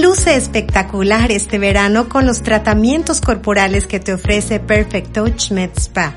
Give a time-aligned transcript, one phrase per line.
[0.00, 6.14] Luce espectacular este verano con los tratamientos corporales que te ofrece Perfect Touch Med Spa.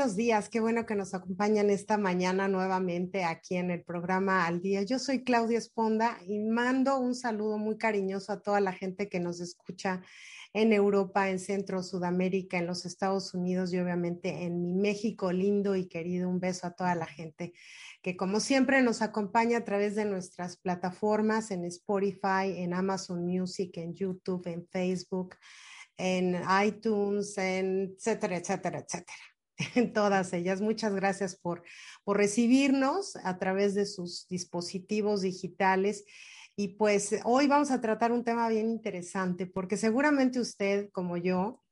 [0.00, 0.48] buenos días.
[0.48, 4.82] Qué bueno que nos acompañan esta mañana nuevamente aquí en el programa Al Día.
[4.82, 9.20] Yo soy Claudia Esponda y mando un saludo muy cariñoso a toda la gente que
[9.20, 10.00] nos escucha
[10.54, 15.76] en Europa, en Centro, Sudamérica, en los Estados Unidos y obviamente en mi México lindo
[15.76, 16.30] y querido.
[16.30, 17.52] Un beso a toda la gente
[18.00, 23.76] que como siempre nos acompaña a través de nuestras plataformas en Spotify, en Amazon Music,
[23.76, 25.36] en YouTube, en Facebook
[26.00, 29.29] en iTunes, en etcétera, etcétera, etcétera.
[29.74, 30.60] En todas ellas.
[30.60, 31.62] Muchas gracias por,
[32.04, 36.04] por recibirnos a través de sus dispositivos digitales.
[36.56, 41.62] Y pues hoy vamos a tratar un tema bien interesante porque seguramente usted, como yo,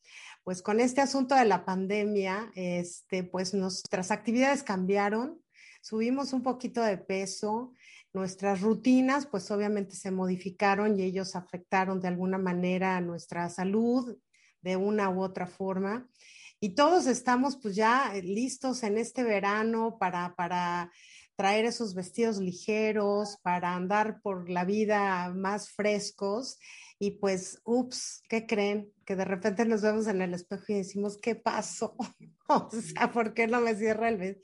[0.44, 5.43] pues con este asunto de la pandemia, este, pues nuestras actividades cambiaron,
[5.82, 7.75] subimos un poquito de peso,
[8.15, 14.16] nuestras rutinas, pues obviamente se modificaron y ellos afectaron de alguna manera nuestra salud
[14.62, 16.09] de una u otra forma
[16.61, 20.91] y todos estamos pues ya eh, listos en este verano para, para
[21.37, 26.59] traer esos vestidos ligeros, para andar por la vida más frescos.
[26.99, 28.93] Y pues, ups, ¿qué creen?
[29.07, 31.95] Que de repente nos vemos en el espejo y decimos, ¿qué pasó?
[32.49, 34.41] o sea, ¿por qué no me cierra el,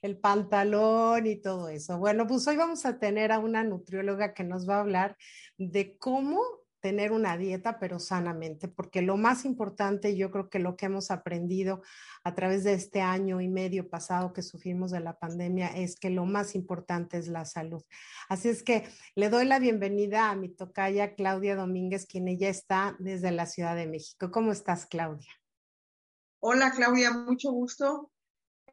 [0.00, 1.98] el pantalón y todo eso?
[1.98, 5.18] Bueno, pues hoy vamos a tener a una nutrióloga que nos va a hablar
[5.58, 6.40] de cómo
[6.80, 11.10] tener una dieta, pero sanamente, porque lo más importante, yo creo que lo que hemos
[11.10, 11.82] aprendido
[12.24, 16.10] a través de este año y medio pasado que sufrimos de la pandemia es que
[16.10, 17.82] lo más importante es la salud.
[18.28, 22.96] Así es que le doy la bienvenida a mi tocaya Claudia Domínguez, quien ella está
[22.98, 24.30] desde la Ciudad de México.
[24.30, 25.30] ¿Cómo estás, Claudia?
[26.40, 28.12] Hola, Claudia, mucho gusto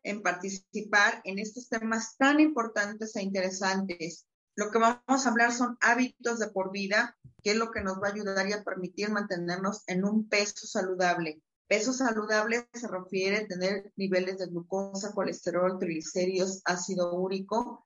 [0.04, 5.78] en participar en estos temas tan importantes e interesantes lo que vamos a hablar son
[5.82, 9.12] hábitos de por vida, que es lo que nos va a ayudar y a permitir
[9.12, 11.42] mantenernos en un peso saludable.
[11.68, 17.86] Peso saludable se refiere a tener niveles de glucosa, colesterol, triglicéridos, ácido úrico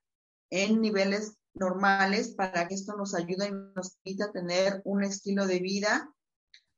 [0.52, 5.60] en niveles normales para que esto nos ayude y nos permita tener un estilo de
[5.60, 6.14] vida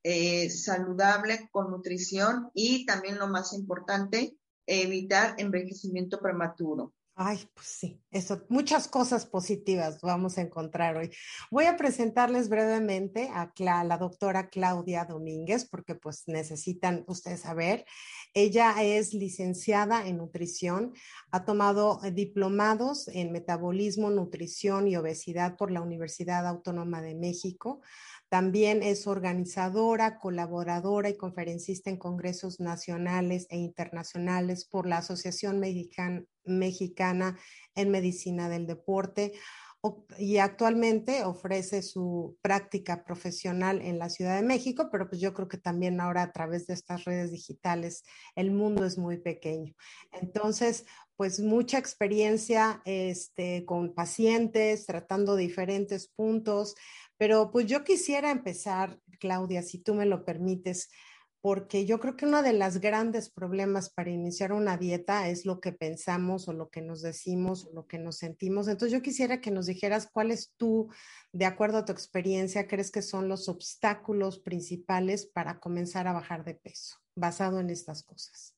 [0.04, 4.36] eh, saludable con nutrición y también lo más importante,
[4.66, 6.92] evitar envejecimiento prematuro.
[7.24, 11.10] Ay, pues sí, eso, muchas cosas positivas vamos a encontrar hoy.
[11.52, 13.52] Voy a presentarles brevemente a
[13.84, 17.84] la doctora Claudia Domínguez, porque pues necesitan ustedes saber.
[18.34, 20.94] Ella es licenciada en nutrición,
[21.30, 27.82] ha tomado eh, diplomados en metabolismo, nutrición y obesidad por la Universidad Autónoma de México.
[28.30, 35.60] También es organizadora, colaboradora y conferencista en congresos nacionales e internacionales por la Asociación
[36.44, 37.38] Mexicana
[37.74, 39.32] en Medicina del Deporte
[40.16, 45.48] y actualmente ofrece su práctica profesional en la Ciudad de México, pero pues yo creo
[45.48, 48.04] que también ahora a través de estas redes digitales
[48.36, 49.74] el mundo es muy pequeño.
[50.12, 50.84] Entonces,
[51.16, 56.76] pues mucha experiencia este, con pacientes, tratando diferentes puntos,
[57.16, 60.90] pero pues yo quisiera empezar, Claudia, si tú me lo permites,
[61.42, 65.60] porque yo creo que uno de los grandes problemas para iniciar una dieta es lo
[65.60, 68.68] que pensamos o lo que nos decimos o lo que nos sentimos.
[68.68, 70.88] Entonces yo quisiera que nos dijeras cuáles tú,
[71.32, 76.44] de acuerdo a tu experiencia, crees que son los obstáculos principales para comenzar a bajar
[76.44, 78.54] de peso, basado en estas cosas.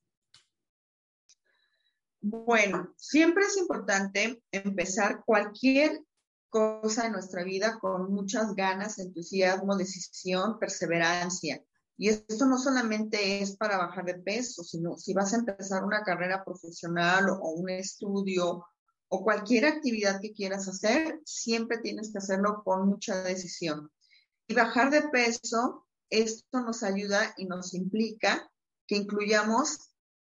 [2.20, 6.02] Bueno, siempre es importante empezar cualquier
[6.50, 11.64] cosa en nuestra vida con muchas ganas, entusiasmo, decisión, perseverancia.
[11.96, 16.02] Y esto no solamente es para bajar de peso, sino si vas a empezar una
[16.02, 18.64] carrera profesional o un estudio
[19.08, 23.90] o cualquier actividad que quieras hacer, siempre tienes que hacerlo con mucha decisión.
[24.48, 28.50] Y bajar de peso, esto nos ayuda y nos implica
[28.86, 29.78] que incluyamos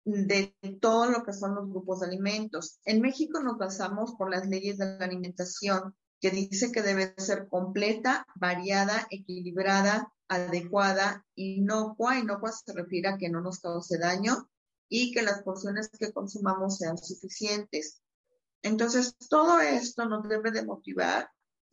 [0.05, 2.79] de todo lo que son los grupos de alimentos.
[2.85, 7.47] En México nos basamos por las leyes de la alimentación, que dice que debe ser
[7.49, 12.17] completa, variada, equilibrada, adecuada, inocua.
[12.17, 14.49] Inocua se refiere a que no nos cause daño
[14.89, 18.01] y que las porciones que consumamos sean suficientes.
[18.61, 21.29] Entonces, todo esto nos debe de motivar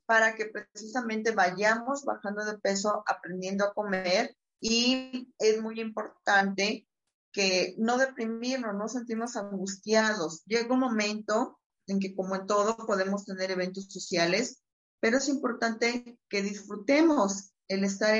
[0.07, 6.87] para que precisamente vayamos bajando de peso, aprendiendo a comer y es muy importante
[7.33, 10.45] que no deprimirnos, no sentirnos angustiados.
[10.45, 14.63] Llega un momento en que como en todo podemos tener eventos sociales,
[15.01, 18.15] pero es importante que disfrutemos el estar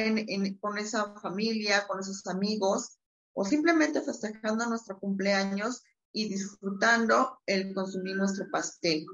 [0.61, 2.99] con esa familia, con esos amigos
[3.35, 5.83] o simplemente festejando nuestro cumpleaños
[6.13, 9.05] y disfrutando el consumir nuestro pastel.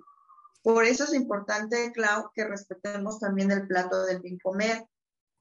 [0.63, 4.87] Por eso es importante, Clau, que respetemos también el plato del bien comer.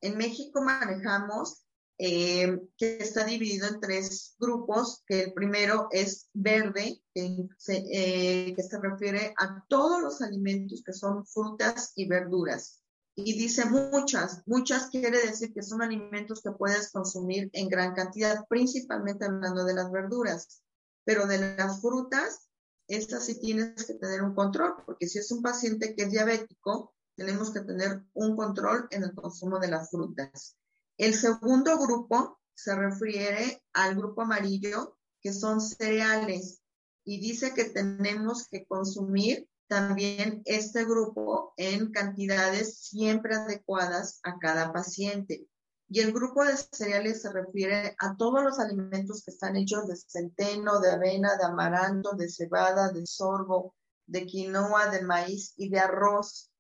[0.01, 1.65] En México manejamos
[1.97, 8.53] eh, que está dividido en tres grupos, que el primero es verde, que se, eh,
[8.56, 12.79] que se refiere a todos los alimentos que son frutas y verduras.
[13.25, 18.45] Y dice muchas, muchas quiere decir que son alimentos que puedes consumir en gran cantidad,
[18.48, 20.62] principalmente hablando de las verduras.
[21.04, 22.48] Pero de las frutas,
[22.88, 26.94] estas sí tienes que tener un control, porque si es un paciente que es diabético,
[27.16, 30.56] tenemos que tener un control en el consumo de las frutas.
[30.98, 36.62] El segundo grupo se refiere al grupo amarillo, que son cereales,
[37.04, 44.74] y dice que tenemos que consumir también este grupo en cantidades siempre adecuadas a cada
[44.74, 45.48] paciente.
[45.88, 49.95] Y el grupo de cereales se refiere a todos los alimentos que están hechos de
[49.95, 53.75] centeno, de avena, de amaranto, de cebada, de sorgo,
[54.07, 56.51] de quinoa, de maíz y de arroz.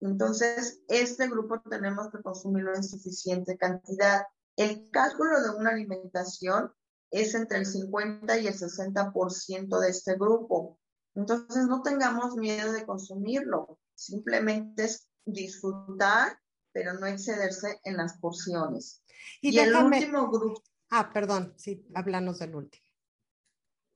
[0.00, 4.22] Entonces, este grupo tenemos que consumirlo en suficiente cantidad.
[4.56, 6.72] El cálculo de una alimentación
[7.10, 10.77] es entre el 50 y el 60% de este grupo.
[11.18, 13.78] Entonces, no tengamos miedo de consumirlo.
[13.94, 16.38] Simplemente es disfrutar
[16.78, 19.02] pero no excederse en las porciones.
[19.40, 20.62] Y, el último grupo.
[20.90, 22.86] Ah, perdón, sí, háblanos del último.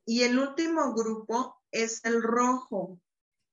[0.05, 3.01] Y el último grupo es el rojo,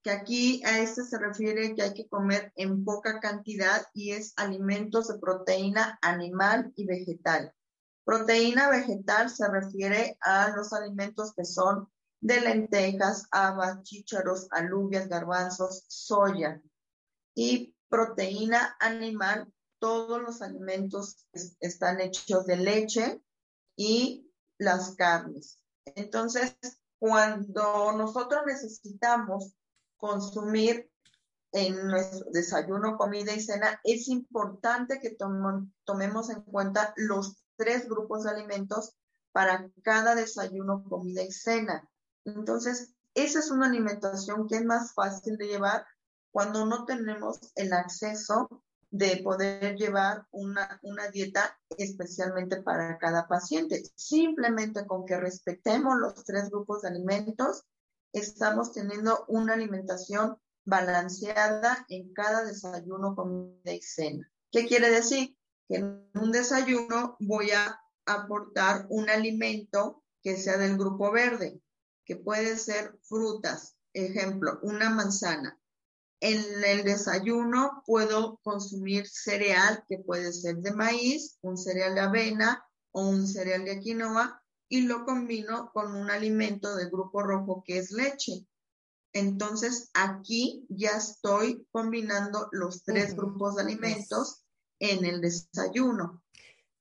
[0.02, 4.34] que aquí a este se refiere que hay que comer en poca cantidad y es
[4.36, 7.54] alimentos de proteína animal y vegetal.
[8.04, 11.88] Proteína vegetal se refiere a los alimentos que son
[12.22, 16.62] de lentejas, habas, chícharos, alubias, garbanzos, soya.
[17.36, 21.26] Y proteína animal, todos los alimentos
[21.60, 23.22] están hechos de leche
[23.78, 25.60] y las carnes.
[25.86, 26.56] Entonces,
[27.00, 29.54] cuando nosotros necesitamos
[29.96, 30.92] consumir
[31.54, 35.18] en nuestro desayuno, comida y cena, es importante que
[35.86, 38.94] tomemos en cuenta los tres grupos de alimentos
[39.32, 41.90] para cada desayuno, comida y cena.
[42.36, 45.86] Entonces, esa es una alimentación que es más fácil de llevar
[46.32, 50.80] cuando no tenemos el acceso de poder llevar una,
[51.12, 53.84] dieta especialmente para cada paciente.
[53.96, 57.66] Simplemente con que respetemos los tres grupos de alimentos,
[58.14, 64.32] estamos teniendo una alimentación balanceada en cada desayuno, comida y cena.
[64.52, 65.36] ¿Qué quiere decir?
[65.68, 71.62] Que en un desayuno voy a aportar un alimento que sea del grupo verde,
[72.10, 75.60] que puede ser frutas, ejemplo, una manzana,
[76.22, 82.66] en el desayuno puedo consumir cereal que puede ser de maíz, un cereal de avena
[82.92, 87.78] o un cereal de quinoa y lo combino con un alimento del grupo rojo que
[87.78, 88.48] es leche.
[89.14, 94.44] Entonces aquí ya estoy combinando los tres grupos de alimentos
[94.80, 96.24] en el desayuno.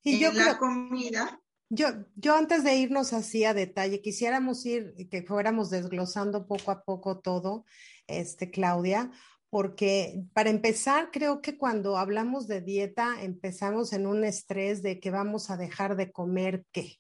[0.03, 1.39] Y en la comida.
[1.71, 6.83] Yo, yo antes de irnos así a detalle, quisiéramos ir, que fuéramos desglosando poco a
[6.83, 7.67] poco todo
[8.07, 9.11] este, Claudia,
[9.51, 15.11] porque para empezar, creo que cuando hablamos de dieta, empezamos en un estrés de que
[15.11, 16.99] vamos a dejar de comer qué.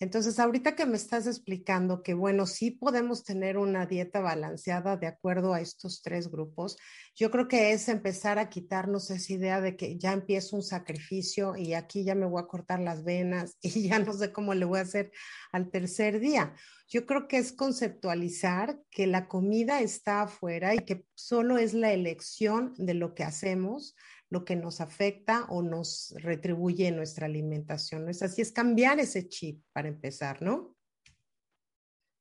[0.00, 5.06] Entonces, ahorita que me estás explicando que, bueno, sí podemos tener una dieta balanceada de
[5.06, 6.78] acuerdo a estos tres grupos,
[7.14, 11.54] yo creo que es empezar a quitarnos esa idea de que ya empiezo un sacrificio
[11.54, 14.64] y aquí ya me voy a cortar las venas y ya no sé cómo le
[14.64, 15.12] voy a hacer
[15.52, 16.54] al tercer día.
[16.88, 21.92] Yo creo que es conceptualizar que la comida está afuera y que solo es la
[21.92, 23.94] elección de lo que hacemos
[24.30, 28.04] lo que nos afecta o nos retribuye en nuestra alimentación.
[28.04, 28.40] ¿No es así?
[28.40, 30.76] Es cambiar ese chip para empezar, ¿no?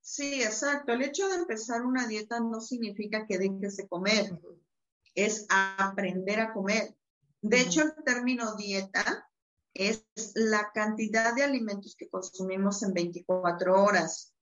[0.02, 0.92] Sí, exacto.
[0.92, 4.40] El hecho de empezar una dieta no significa que dejes de comer,
[5.14, 6.96] es aprender a comer.
[7.42, 9.30] De hecho, el término dieta
[9.76, 14.34] es la cantidad de alimentos que consumimos en 24 horas.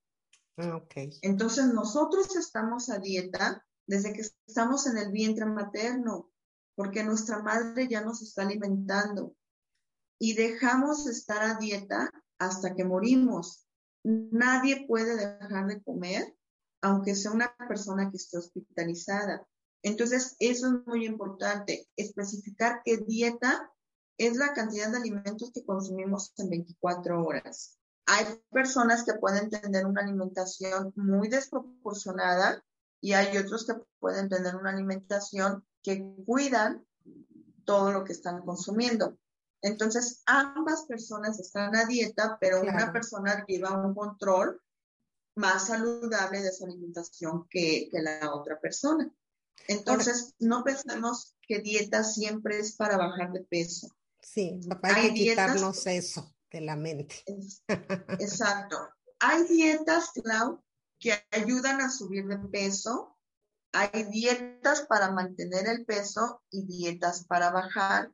[0.56, 0.94] Ah, ok.
[1.22, 6.32] Entonces, nosotros estamos a dieta desde que estamos en el vientre materno
[6.78, 9.36] porque nuestra madre ya nos está alimentando
[10.20, 13.66] y dejamos de estar a dieta hasta que morimos.
[14.04, 16.38] Nadie puede dejar de comer,
[16.82, 19.48] aunque sea una persona que esté hospitalizada.
[19.82, 23.72] Entonces, eso es muy importante, especificar qué dieta
[24.20, 27.80] es la cantidad de alimentos que consumimos en 24 horas.
[28.06, 32.64] Hay personas que pueden tener una alimentación muy desproporcionada
[33.02, 36.86] y hay otros que pueden tener una alimentación que cuidan
[37.64, 39.18] todo lo que están consumiendo.
[39.62, 44.62] Entonces, ambas personas están a dieta, pero una persona lleva un control
[45.36, 49.10] más saludable de su alimentación que, la otra persona.
[49.70, 53.88] Entonces, no pensemos que dieta siempre es para bajar de peso.
[54.22, 57.24] Sí, hay, que quitarnos eso de la mente.
[58.20, 58.78] Exacto.
[59.20, 60.62] Hay dietas, Clau,
[61.00, 63.17] que ayudan a subir de peso,
[63.78, 68.12] hay dietas para mantener el peso y dietas para bajar,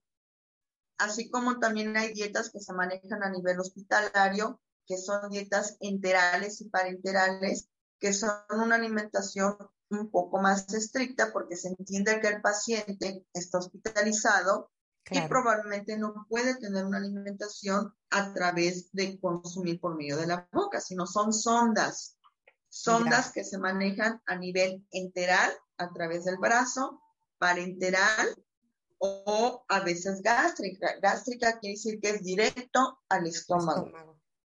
[0.98, 6.60] así como también hay dietas que se manejan a nivel hospitalario, que son dietas enterales
[6.60, 9.56] y parenterales, que son una alimentación
[9.90, 14.70] un poco más estricta porque se entiende que el paciente está hospitalizado
[15.10, 20.48] y probablemente no puede tener una alimentación a través de consumir por medio de la
[20.52, 22.18] boca, sino son sondas
[22.74, 27.00] sondas que se manejan a nivel enteral a través del brazo,
[27.38, 28.36] parenteral
[28.98, 30.96] o a veces gástrica.
[31.00, 33.92] Gástrica quiere decir que es directo al estómago.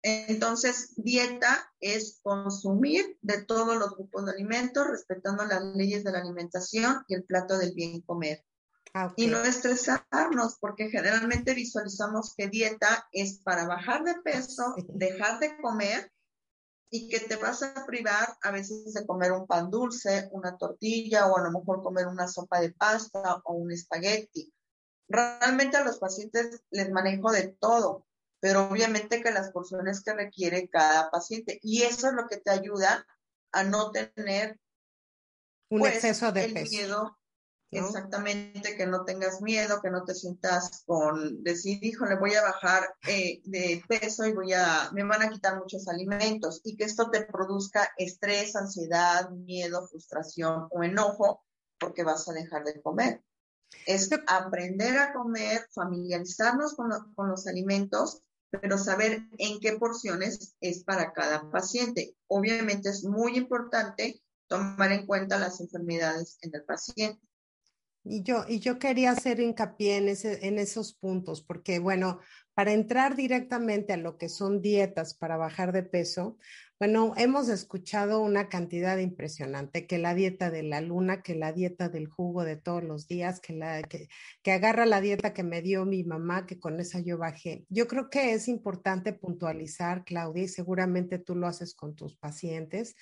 [0.02, 6.18] Entonces, dieta es consumir de todos los grupos de alimentos, respetando las leyes de la
[6.18, 8.44] alimentación y el plato del bien comer.
[8.92, 15.38] Ah, y no estresarnos, porque generalmente visualizamos que dieta es para bajar de peso, dejar
[15.38, 16.10] de comer
[16.90, 21.26] y que te vas a privar a veces de comer un pan dulce, una tortilla
[21.26, 24.52] o a lo mejor comer una sopa de pasta o un espagueti.
[25.08, 28.06] Realmente a los pacientes les manejo de todo,
[28.40, 31.58] pero obviamente que las porciones que requiere cada paciente.
[31.62, 33.06] Y eso es lo que te ayuda
[33.52, 34.58] a no tener
[35.70, 36.70] un pues, exceso de peso.
[36.70, 37.18] miedo
[37.70, 42.42] Exactamente, que no tengas miedo, que no te sientas con decir, hijo, le voy a
[42.42, 46.84] bajar eh, de peso y voy a, me van a quitar muchos alimentos y que
[46.84, 51.44] esto te produzca estrés, ansiedad, miedo, frustración o enojo
[51.78, 53.22] porque vas a dejar de comer.
[53.84, 60.84] Es aprender a comer, familiarizarnos con, con los alimentos, pero saber en qué porciones es
[60.84, 62.16] para cada paciente.
[62.28, 67.20] Obviamente es muy importante tomar en cuenta las enfermedades en el paciente.
[68.08, 72.20] Y yo, y yo quería hacer hincapié en, ese, en esos puntos, porque bueno,
[72.54, 76.38] para entrar directamente a lo que son dietas para bajar de peso,
[76.78, 81.88] bueno, hemos escuchado una cantidad impresionante, que la dieta de la luna, que la dieta
[81.88, 84.08] del jugo de todos los días, que, la, que,
[84.42, 87.64] que agarra la dieta que me dio mi mamá, que con esa yo bajé.
[87.70, 92.94] Yo creo que es importante puntualizar, Claudia, y seguramente tú lo haces con tus pacientes,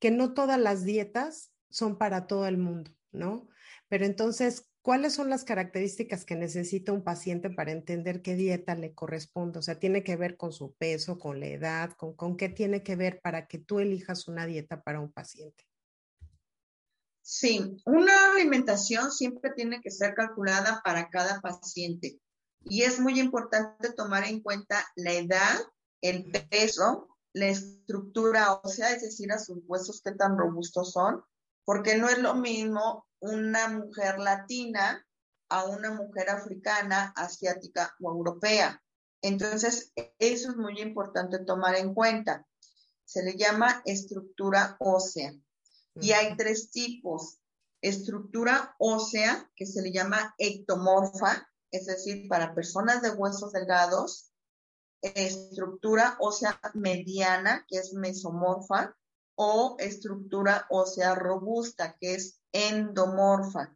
[0.00, 3.48] que no todas las dietas son para todo el mundo, ¿no?
[3.90, 8.94] Pero entonces, ¿cuáles son las características que necesita un paciente para entender qué dieta le
[8.94, 9.58] corresponde?
[9.58, 12.84] O sea, tiene que ver con su peso, con la edad, con, con qué tiene
[12.84, 15.66] que ver para que tú elijas una dieta para un paciente.
[17.20, 22.20] Sí, una alimentación siempre tiene que ser calculada para cada paciente
[22.64, 25.58] y es muy importante tomar en cuenta la edad,
[26.00, 31.24] el peso, la estructura ósea, es decir, a sus huesos qué tan robustos son,
[31.64, 35.06] porque no es lo mismo una mujer latina
[35.48, 38.82] a una mujer africana, asiática o europea.
[39.22, 42.46] Entonces, eso es muy importante tomar en cuenta.
[43.04, 45.32] Se le llama estructura ósea.
[45.96, 47.40] Y hay tres tipos.
[47.82, 54.30] Estructura ósea, que se le llama ectomorfa, es decir, para personas de huesos delgados,
[55.02, 58.96] estructura ósea mediana, que es mesomorfa,
[59.42, 63.74] o estructura ósea robusta, que es endomorfa.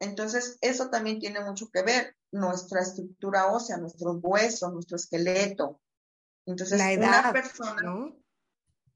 [0.00, 5.78] Entonces, eso también tiene mucho que ver, nuestra estructura ósea, nuestros huesos, nuestro esqueleto.
[6.46, 8.14] Entonces, la edad, una persona,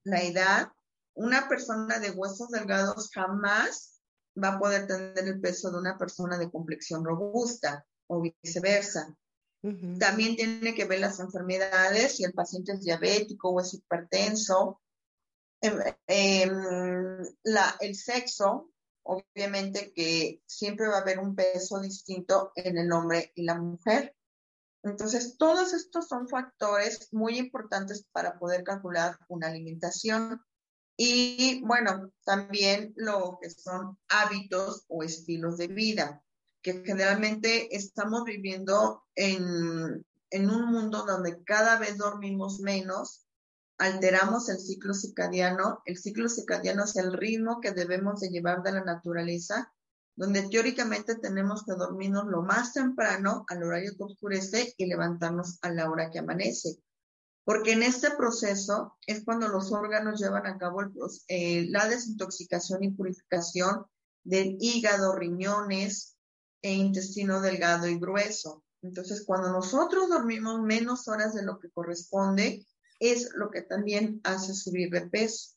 [0.05, 0.73] la edad,
[1.13, 4.01] una persona de huesos delgados jamás
[4.43, 9.15] va a poder tener el peso de una persona de complexión robusta o viceversa.
[9.99, 14.81] También tiene que ver las enfermedades, si el paciente es diabético o es hipertenso.
[15.61, 17.27] Em, em,
[17.81, 18.71] el sexo,
[19.03, 24.15] obviamente que siempre va a haber un peso distinto en el hombre y la mujer.
[24.85, 30.41] Entonces, todos estos son factores muy importantes para poder calcular una alimentación.
[30.97, 36.23] Y bueno, también lo que son hábitos o estilos de vida
[36.63, 43.28] que generalmente estamos viviendo en, en un mundo donde cada vez dormimos menos,
[43.79, 45.83] alteramos el ciclo circadiano.
[45.85, 49.73] El ciclo circadiano es el ritmo que debemos de llevar de la naturaleza,
[50.17, 55.71] donde teóricamente tenemos que dormirnos lo más temprano al horario que oscurece y levantarnos a
[55.71, 56.79] la hora que amanece.
[57.45, 60.83] Porque en este proceso es cuando los órganos llevan a cabo
[61.29, 63.87] eh, la desintoxicación y purificación
[64.25, 66.19] del hígado, riñones,
[66.63, 68.65] e intestino delgado y grueso.
[68.83, 72.67] Entonces, cuando nosotros dormimos menos horas de lo que corresponde,
[72.99, 75.57] es lo que también hace subir de peso.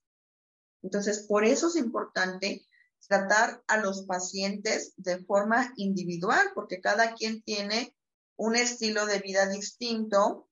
[0.83, 2.65] Entonces, por eso es importante
[3.07, 7.95] tratar a los pacientes de forma individual, porque cada quien tiene
[8.38, 10.50] un estilo de vida distinto,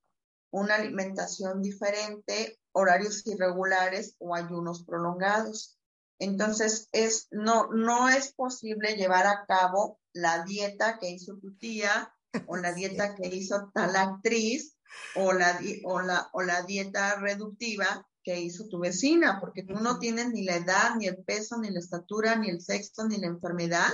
[0.51, 5.77] una alimentación diferente, horarios irregulares o ayunos prolongados.
[6.19, 12.13] Entonces, es, no, no es posible llevar a cabo la dieta que hizo tu tía
[12.47, 14.75] o la dieta que hizo tal actriz
[15.15, 19.99] o la, o la, o la dieta reductiva que hizo tu vecina, porque tú no
[19.99, 23.27] tienes ni la edad, ni el peso, ni la estatura, ni el sexo, ni la
[23.27, 23.89] enfermedad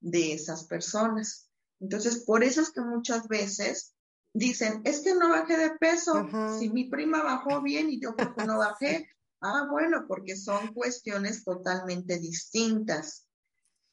[0.00, 1.50] de esas personas.
[1.80, 3.94] Entonces, por eso es que muchas veces
[4.32, 6.28] dicen, es que no bajé de peso,
[6.58, 9.08] si mi prima bajó bien y yo porque no bajé,
[9.46, 13.26] Ah, bueno, porque son cuestiones totalmente distintas.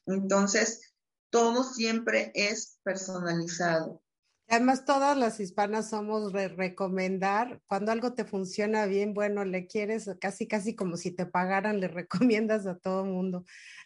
[0.06, 0.94] Entonces,
[1.28, 4.01] todo siempre es personalizado.
[4.48, 10.10] Además, todas las hispanas somos de recomendar, cuando algo te funciona bien, bueno, le quieres
[10.20, 13.44] casi, casi como si te pagaran, le recomiendas a todo mundo.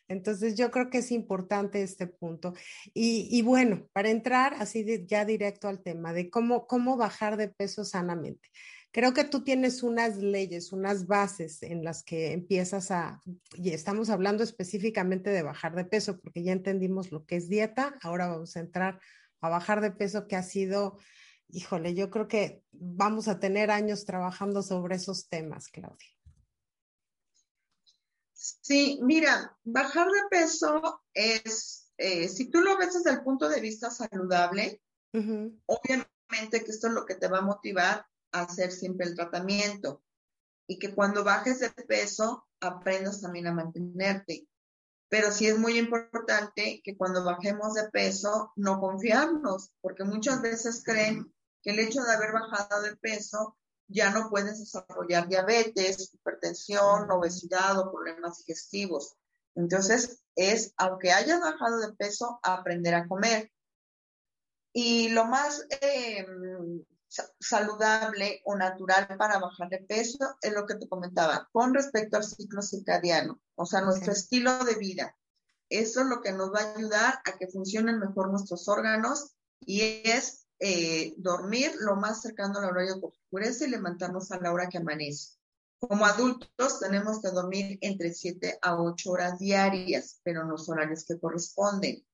[0.09, 2.55] Entonces, yo creo que es importante este punto.
[2.95, 7.49] Y, y bueno, para entrar así ya directo al tema de cómo, cómo bajar de
[7.49, 8.49] peso sanamente.
[8.97, 13.21] Creo que tú tienes unas leyes, unas bases en las que empiezas a,
[13.55, 17.99] y estamos hablando específicamente de bajar de peso, porque ya entendimos lo que es dieta,
[18.01, 18.99] ahora vamos a entrar
[19.41, 20.99] a bajar de peso, que ha sido,
[21.49, 26.09] híjole, yo creo que vamos a tener años trabajando sobre esos temas, Claudia.
[28.33, 33.61] Sí, mira, bajar de peso es, eh, si tú lo ves desde el punto de
[33.61, 34.81] vista saludable,
[35.67, 40.03] obviamente que esto es lo que te va a motivar hacer siempre el tratamiento
[40.67, 44.47] y que cuando bajes de peso aprendas también a mantenerte.
[45.09, 50.83] Pero sí es muy importante que cuando bajemos de peso no confiarnos, porque muchas veces
[50.85, 53.57] creen que el hecho de haber bajado de peso
[53.89, 59.17] ya no puedes desarrollar diabetes, hipertensión, obesidad o problemas digestivos.
[59.55, 63.51] Entonces, es, aunque hayas bajado de peso, aprender a comer.
[64.73, 66.27] Y lo más eh,
[67.41, 72.25] saludable o natural para bajar de peso es lo que te comentaba con respecto al
[72.25, 75.17] ciclo circadiano, o sea, nuestro estilo de vida.
[75.69, 80.03] Eso es lo que nos va a ayudar a que funcionen mejor nuestros órganos y
[80.05, 84.69] es eh, dormir lo más cercano al horario que oscurece y levantarnos a la hora
[84.69, 85.37] que amanece.
[85.79, 91.05] Como adultos tenemos que dormir entre 7 a 8 horas diarias, pero en los horarios
[91.05, 92.05] que corresponden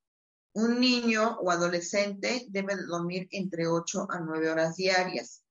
[0.55, 5.43] un niño o adolescente debe dormir entre 8 a 9 horas diarias.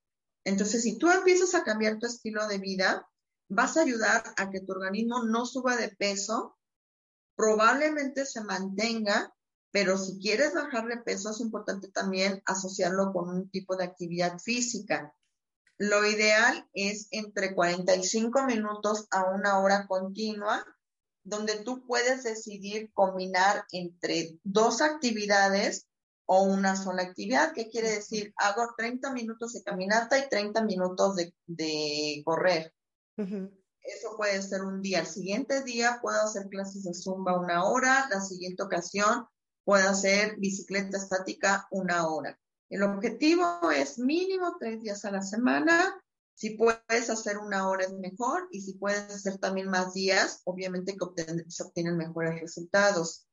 [0.43, 3.07] Entonces, si tú empiezas a cambiar tu estilo de vida,
[3.49, 6.57] vas a ayudar a que tu organismo no suba de peso,
[7.35, 9.33] probablemente se mantenga,
[9.71, 14.39] pero si quieres bajar de peso es importante también asociarlo con un tipo de actividad
[14.39, 15.15] física.
[15.77, 20.63] Lo ideal es entre 45 minutos a una hora continua
[21.23, 25.87] donde tú puedes decidir combinar entre dos actividades
[26.25, 27.53] o una sola actividad.
[27.53, 28.33] ¿Qué quiere decir?
[28.37, 32.73] Hago 30 minutos de caminata y 30 minutos de, correr.
[33.17, 34.99] Eso puede ser un día.
[34.99, 38.07] El siguiente día puedo hacer clases de zumba una hora.
[38.09, 39.25] La siguiente ocasión
[39.63, 42.39] puedo hacer bicicleta estática una hora.
[42.69, 46.01] El objetivo es mínimo tres días a la semana.
[46.41, 50.97] Si puedes hacer una hora es mejor y si puedes hacer también más días, obviamente
[50.97, 53.27] que se obtienen mejores resultados.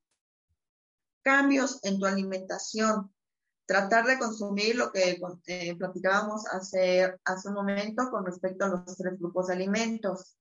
[1.22, 3.10] Cambios en tu alimentación.
[3.64, 8.94] Tratar de consumir lo que eh, platicábamos hace, hace un momento con respecto a los
[8.98, 10.36] tres grupos de alimentos.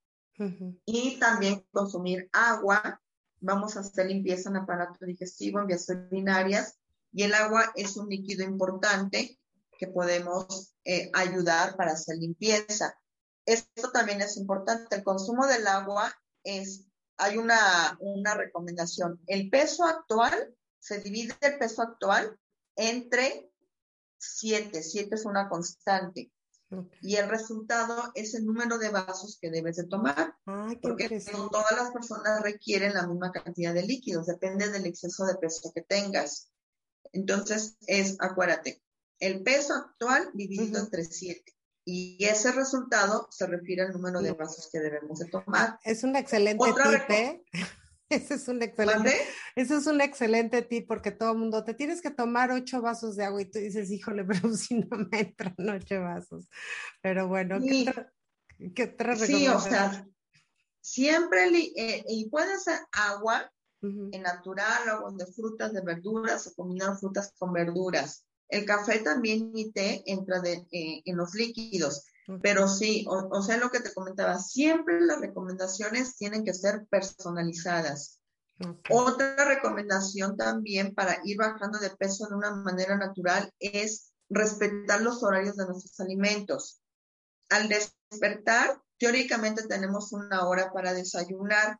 [0.83, 3.01] Y también consumir agua.
[3.39, 6.77] Vamos a hacer limpieza en aparato digestivo, en vías urinarias.
[7.13, 9.39] Y el agua es un líquido importante
[9.79, 12.97] que podemos eh, ayudar para hacer limpieza.
[13.45, 14.95] Esto también es importante.
[14.95, 16.13] El consumo del agua
[16.45, 16.85] es,
[17.17, 19.19] hay una, una recomendación.
[19.27, 22.39] El peso actual, se divide el peso actual
[22.77, 23.51] entre
[24.17, 24.81] siete.
[24.81, 26.31] Siete es una constante.
[27.01, 30.37] Y el resultado es el número de vasos que debes de tomar.
[30.81, 35.35] porque no todas las personas requieren la misma cantidad de líquidos, depende del exceso de
[35.35, 36.49] peso que tengas.
[37.11, 38.81] Entonces, es, acuérdate,
[39.19, 41.43] el peso actual dividido entre 7.
[41.85, 45.79] Y ese resultado se refiere al número de vasos que debemos de tomar.
[45.83, 47.43] Es un excelente tip, ¿eh?
[48.09, 49.13] Ese es un excelente,
[49.57, 53.17] ese es un excelente tip porque todo el mundo te tienes que tomar ocho vasos
[53.17, 56.47] de agua y tú dices, híjole, pero si no me entran ocho vasos.
[57.01, 60.07] Pero bueno, ¿qué, otra, Sí, o sea,
[60.79, 63.51] siempre, eh, y puede ser agua
[63.81, 68.26] en natural, agua de frutas, de verduras, o combinar frutas con verduras.
[68.49, 72.05] El café también y té entra de, eh, en los líquidos.
[72.41, 78.19] Pero sí, o, sea, lo que te comentaba, siempre las recomendaciones tienen que ser personalizadas.
[78.89, 85.23] Otra recomendación también para ir bajando de peso de una manera natural es respetar los
[85.23, 86.81] horarios de nuestros alimentos.
[87.49, 91.79] Al despertar, teóricamente tenemos una hora para desayunar,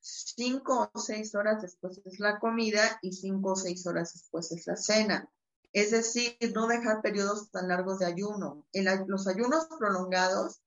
[0.00, 4.66] cinco o seis horas después es la comida y cinco o seis horas después es
[4.66, 5.30] la cena.
[5.74, 8.64] Es decir, no dejar periodos tan largos de ayuno.
[9.08, 10.62] los ayunos prolongados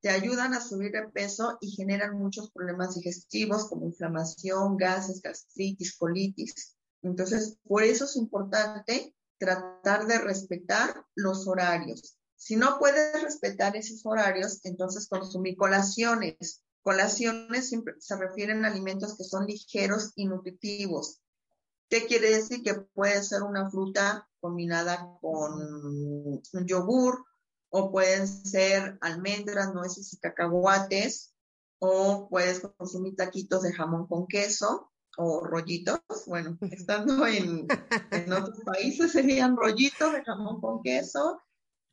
[0.00, 5.96] te ayudan a subir de peso y generan muchos problemas digestivos como inflamación, gases, gastritis,
[5.96, 6.76] colitis.
[7.02, 12.18] Entonces, por eso es importante tratar de respetar los horarios.
[12.34, 16.60] Si no puedes respetar esos horarios, entonces consumir colaciones.
[16.82, 17.70] Colaciones
[18.00, 21.20] se refieren a alimentos que son ligeros y nutritivos.
[21.88, 22.62] ¿Qué quiere decir?
[22.62, 27.24] Que puede ser una fruta combinada con yogur,
[27.70, 31.34] o pueden ser almendras, nueces y cacahuates,
[31.78, 36.00] o puedes consumir taquitos de jamón con queso o rollitos.
[36.26, 37.66] Bueno, estando en,
[38.10, 41.40] en otros países serían rollitos de jamón con queso,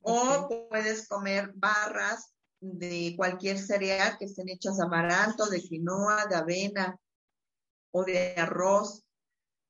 [0.02, 6.36] o puedes comer barras de cualquier cereal que estén hechas de amaranto, de quinoa, de
[6.36, 6.98] avena
[7.92, 9.03] o de arroz.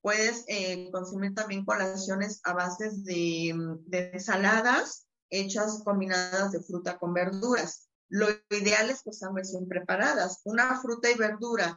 [0.04, 3.56] Puedes eh, consumir también colaciones a base de,
[3.88, 7.90] de ensaladas hechas combinadas de fruta con verduras.
[8.10, 10.42] Lo ideal es que sean recién preparadas.
[10.44, 11.76] Una fruta y verdura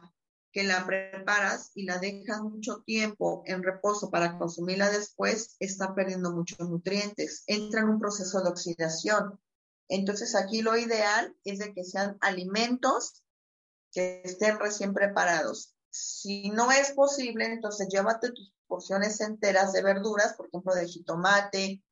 [0.51, 6.33] que la preparas y la dejas mucho tiempo en reposo para consumirla después, está perdiendo
[6.33, 7.43] muchos nutrientes.
[7.47, 9.39] Entra en un proceso de oxidación.
[9.87, 13.23] Entonces aquí lo ideal es de que sean alimentos
[13.91, 15.76] que estén recién preparados.
[15.89, 21.83] Si no es posible, entonces llévate tus porciones enteras de verduras, por ejemplo, de jitomate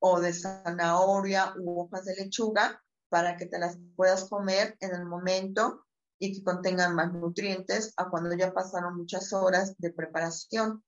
[0.00, 5.06] o de zanahoria u hojas de lechuga, para que te las puedas comer en el
[5.06, 5.84] momento
[6.18, 10.82] y que contengan más nutrientes a cuando ya pasaron muchas horas de preparación.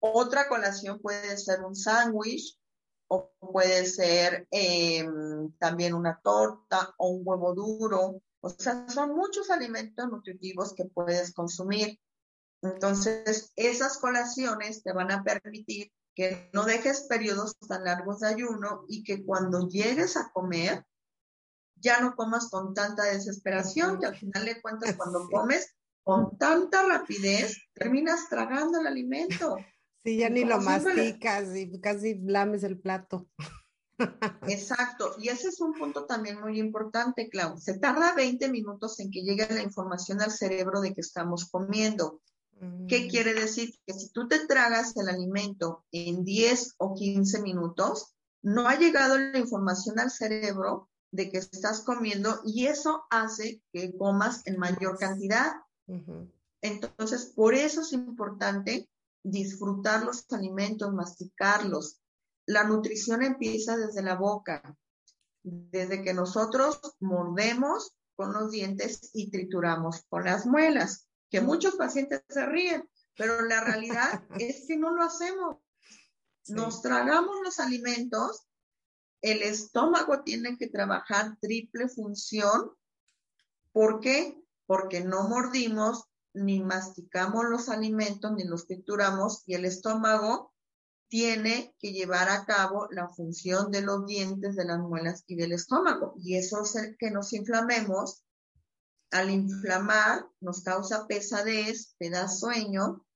[0.00, 2.58] Otra colación puede ser un sándwich
[3.08, 8.22] o puede ser em, también una torta o un huevo duro.
[8.40, 11.98] O sea, son muchos alimentos nutritivos que puedes consumir.
[12.62, 18.84] Entonces, esas colaciones te van a permitir que no dejes periodos tan largos de ayuno
[18.88, 20.84] y que cuando llegues a comer,
[21.76, 26.86] ya no comas con tanta desesperación, que al final de cuentas cuando comes con tanta
[26.86, 29.56] rapidez, terminas tragando el alimento.
[30.04, 33.28] Sí, ya ni lo masticas y casi lames el plato.
[34.46, 37.58] Exacto, y ese es un punto también muy importante, Clau.
[37.58, 42.20] Se tarda 20 minutos en que llegue la información al cerebro de que estamos comiendo.
[42.88, 43.08] ¿Qué mm.
[43.08, 43.74] quiere decir?
[43.86, 49.18] Que si tú te tragas el alimento en 10 o 15 minutos, no ha llegado
[49.18, 54.98] la información al cerebro de que estás comiendo y eso hace que comas en mayor
[54.98, 55.56] cantidad.
[56.60, 58.88] Entonces, por eso es importante
[59.22, 62.00] disfrutar los alimentos, masticarlos.
[62.48, 64.74] La nutrición empieza desde la boca,
[65.42, 72.22] desde que nosotros mordemos con los dientes y trituramos con las muelas que muchos pacientes
[72.26, 75.58] se ríen, pero la realidad es que no lo hacemos.
[76.46, 78.46] nos tragamos los alimentos,
[79.20, 82.72] el estómago tiene que trabajar triple función.
[83.72, 84.42] ¿Por qué?
[84.64, 90.54] Porque no mordimos, ni masticamos los alimentos, ni los trituramos, y el estómago
[91.08, 95.52] tiene que llevar a cabo la función de los dientes, de las muelas y del
[95.52, 96.14] estómago.
[96.18, 98.22] Y eso es el que nos inflamemos.
[99.10, 103.06] Al inflamar nos causa pesadez, te da sueño.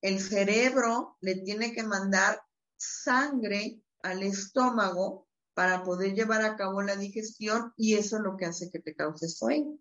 [0.00, 2.42] El cerebro le tiene que mandar
[2.76, 8.46] sangre al estómago para poder llevar a cabo la digestión y eso es lo que
[8.46, 9.78] hace que te cause sueño.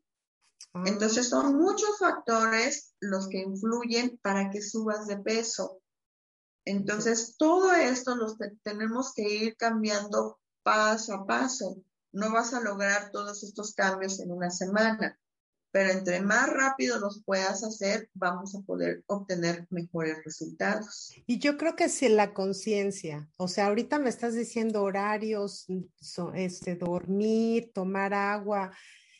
[0.73, 0.83] Ah.
[0.85, 5.81] Entonces son muchos factores los que influyen para que subas de peso.
[6.67, 11.77] Entonces todo esto los tenemos que ir cambiando paso a paso.
[12.11, 15.17] No vas a lograr todos estos cambios en una semana
[15.77, 21.13] pero entre más rápido los puedas hacer, vamos a poder obtener mejores resultados.
[21.27, 25.67] Y yo creo que si la conciencia, o sea, ahorita me estás diciendo horarios,
[26.33, 28.71] este, dormir, tomar agua.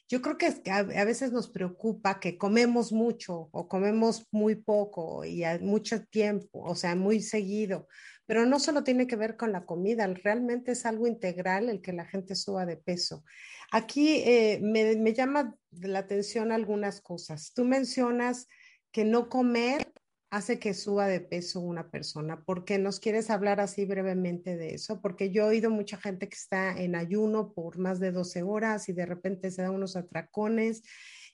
[0.10, 5.44] Yo creo que a, veces nos preocupa que comemos mucho o comemos muy poco y
[5.44, 7.88] a mucho tiempo, o sea, muy seguido,
[8.26, 11.92] pero no solo tiene que ver con la comida, realmente es algo integral el que
[11.92, 13.26] la gente suba de peso.
[13.72, 17.52] Aquí eh, me, llama la atención algunas cosas.
[17.54, 18.48] Tú mencionas
[18.92, 19.92] que no comer
[20.30, 22.44] hace que suba de peso una persona.
[22.44, 25.02] ¿Por qué nos quieres hablar así brevemente de eso?
[25.02, 28.90] Porque yo he oído mucha gente que está en ayuno por más de 12 horas
[28.90, 30.84] y de repente se da unos atracones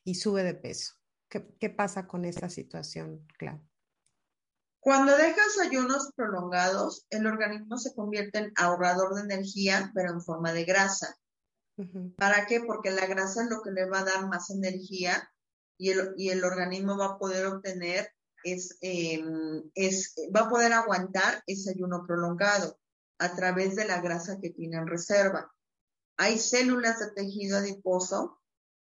[0.03, 0.93] y sube de peso.
[1.29, 3.59] ¿Qué, qué pasa con esta situación, Clau?
[4.83, 10.51] Cuando dejas ayunos prolongados, el organismo se convierte en ahorrador de energía, pero en forma
[10.51, 11.15] de grasa.
[12.17, 12.59] ¿Para qué?
[12.59, 15.31] Porque la grasa es lo que le va a dar más energía
[15.77, 18.11] y el, y el organismo va a poder obtener,
[18.43, 22.77] es, em, es, va a poder aguantar ese ayuno prolongado
[23.19, 25.51] a través de la grasa que tiene en reserva.
[26.17, 28.39] Hay células de tejido adiposo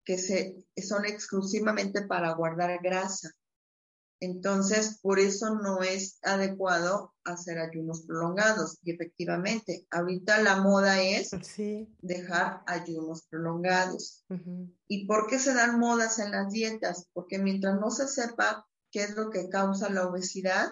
[0.03, 3.31] que se, son exclusivamente para guardar grasa.
[4.21, 8.77] Entonces, por eso no es adecuado hacer ayunos prolongados.
[8.83, 11.31] Y efectivamente, ahorita la moda es
[12.01, 14.23] dejar ayunos prolongados.
[14.87, 17.07] ¿Y por qué se dan modas en las dietas?
[17.13, 20.71] Porque mientras no se sepa qué es lo que causa la obesidad,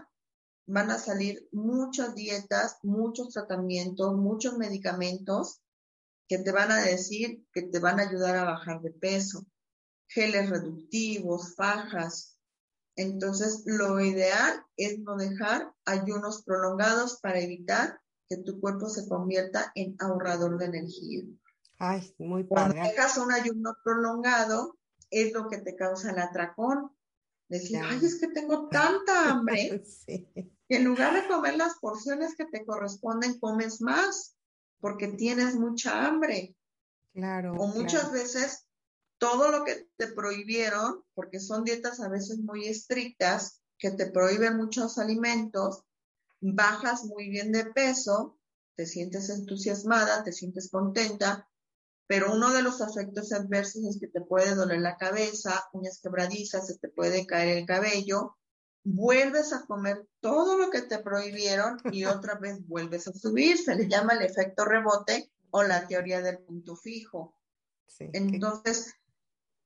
[0.66, 5.60] van a salir muchas dietas, muchos tratamientos, muchos medicamentos
[6.30, 9.46] que te van a decir que te van a ayudar a bajar de peso.
[10.08, 12.38] Geles reductivos, fajas,
[12.96, 19.74] entonces, lo ideal es no dejar ayunos prolongados para evitar que tu cuerpo se convierta
[19.76, 21.24] en ahorrador de energía.
[21.80, 22.76] Ay, muy padre.
[22.80, 24.78] Cuando dejas un ayuno prolongado,
[25.10, 26.93] es lo que te causa el atracón.
[27.54, 32.46] Decir, ay, es que tengo tanta hambre que en lugar de comer las porciones que
[32.46, 34.36] te corresponden, comes más
[34.80, 36.56] porque tienes mucha hambre.
[37.14, 37.54] Claro.
[37.54, 38.66] O muchas veces
[39.20, 44.58] todo lo que te prohibieron, porque son dietas a veces muy estrictas, que te prohíben
[44.58, 45.84] muchos alimentos,
[46.42, 48.40] bajas muy bien de peso,
[48.76, 51.48] te sientes entusiasmada, te sientes contenta,
[52.08, 56.68] pero uno de los efectos adversos es que te puede doler la cabeza, uñas quebradizas,
[56.68, 58.38] se te puede caer el cabello,
[58.84, 63.76] vuelves a comer todo lo que te prohibieron y otra vez vuelves a subir, se
[63.76, 67.38] le llama el efecto rebote o la teoría del punto fijo.
[68.00, 68.96] Entonces,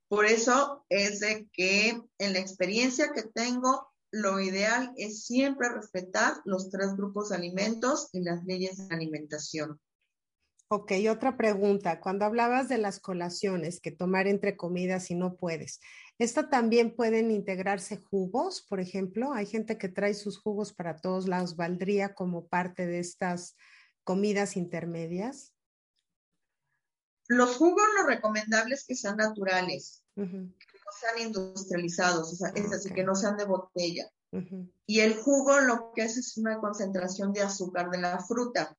[0.10, 6.42] por eso es de que en la experiencia que tengo, lo ideal es siempre respetar
[6.46, 9.80] los tres grupos de alimentos y las leyes de alimentación.
[10.70, 12.02] Ok, otra pregunta.
[12.02, 15.80] Cuando hablabas de las colaciones, que tomar entre comidas si no puedes,
[16.20, 19.32] ¿esto también pueden integrarse jugos, por ejemplo?
[19.32, 21.56] Hay gente que trae sus jugos para todos lados.
[21.56, 23.56] ¿Valdría como parte de estas
[24.04, 25.54] comidas intermedias?
[27.30, 32.70] Los jugos lo recomendable es que sean naturales, que no sean industrializados, o sea, es
[32.70, 34.10] decir, que no sean de botella.
[34.86, 38.78] Y el jugo lo que hace es una concentración de azúcar de la fruta.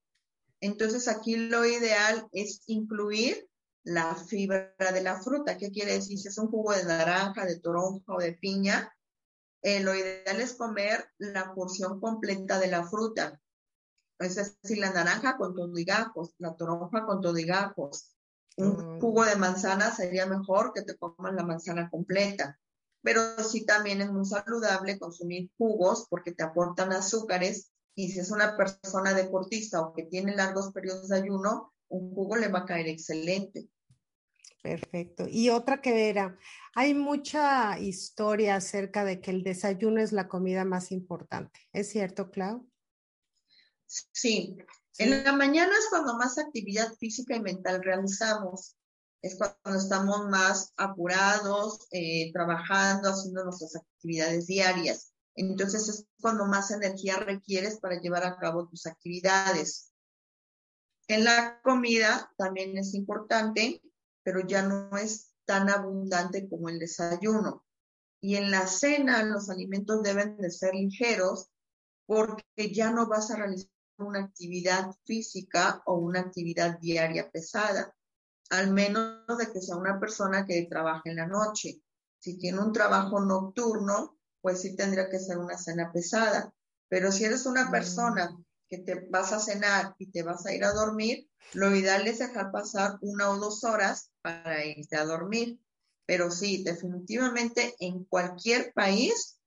[0.61, 3.49] Entonces aquí lo ideal es incluir
[3.85, 5.57] la fibra de la fruta.
[5.57, 6.19] ¿Qué quiere decir?
[6.19, 8.93] Si es un jugo de naranja, de toronja o de piña,
[9.63, 13.41] eh, lo ideal es comer la porción completa de la fruta.
[14.19, 18.17] Es decir, la naranja con todo y gajos, la toronja con todo y gajos,
[18.57, 22.59] un jugo de manzana sería mejor que te comas la manzana completa.
[23.03, 28.31] Pero sí también es muy saludable consumir jugos porque te aportan azúcares y si es
[28.31, 32.65] una persona deportista o que tiene largos periodos de ayuno, un jugo le va a
[32.65, 33.69] caer excelente.
[34.63, 35.27] Perfecto.
[35.29, 36.39] Y otra que era,
[36.77, 41.59] hay mucha historia acerca de que el desayuno es la comida más importante.
[41.73, 42.71] ¿Es cierto, Clau?
[43.85, 44.57] Sí.
[44.99, 48.77] En la mañana es cuando más actividad física y mental realizamos.
[49.23, 55.13] Es cuando estamos más apurados, eh, trabajando, haciendo nuestras actividades diarias.
[55.39, 59.93] Entonces es cuando más energía requieres para llevar a cabo tus actividades.
[61.07, 63.81] En la comida también es importante,
[64.25, 67.65] pero ya no es tan abundante como el desayuno.
[68.21, 71.51] Y en la cena los alimentos deben de ser ligeros
[72.05, 77.95] porque ya no vas a realizar una actividad física o una actividad diaria pesada,
[78.51, 81.81] al menos de que sea una persona que trabaje en la noche.
[82.19, 86.53] Si tiene un trabajo nocturno, pues sí tendría que ser una cena pesada.
[86.89, 88.45] Pero si eres una persona mm.
[88.69, 92.19] que te vas a cenar y te vas a ir a dormir, lo ideal es
[92.19, 95.61] dejar pasar una o dos horas para irte a dormir.
[96.07, 99.39] Pero sí, definitivamente en cualquier país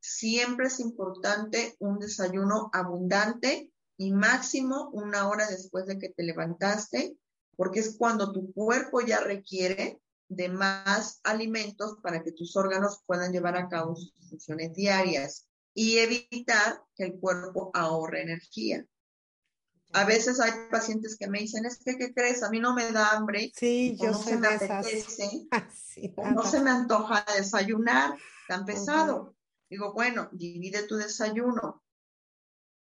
[0.00, 7.16] siempre es importante un desayuno abundante y máximo una hora después de que te levantaste,
[7.54, 13.32] porque es cuando tu cuerpo ya requiere de más alimentos para que tus órganos puedan
[13.32, 18.86] llevar a cabo sus funciones diarias y evitar que el cuerpo ahorre energía.
[19.92, 22.44] A veces hay pacientes que me dicen, es que, ¿qué crees?
[22.44, 23.50] A mí no me da hambre.
[23.56, 25.66] Sí, yo no se me apetece, ah,
[26.30, 28.16] no se me antoja desayunar
[28.46, 29.34] tan pesado.
[29.68, 31.82] Digo, bueno, divide tu desayuno.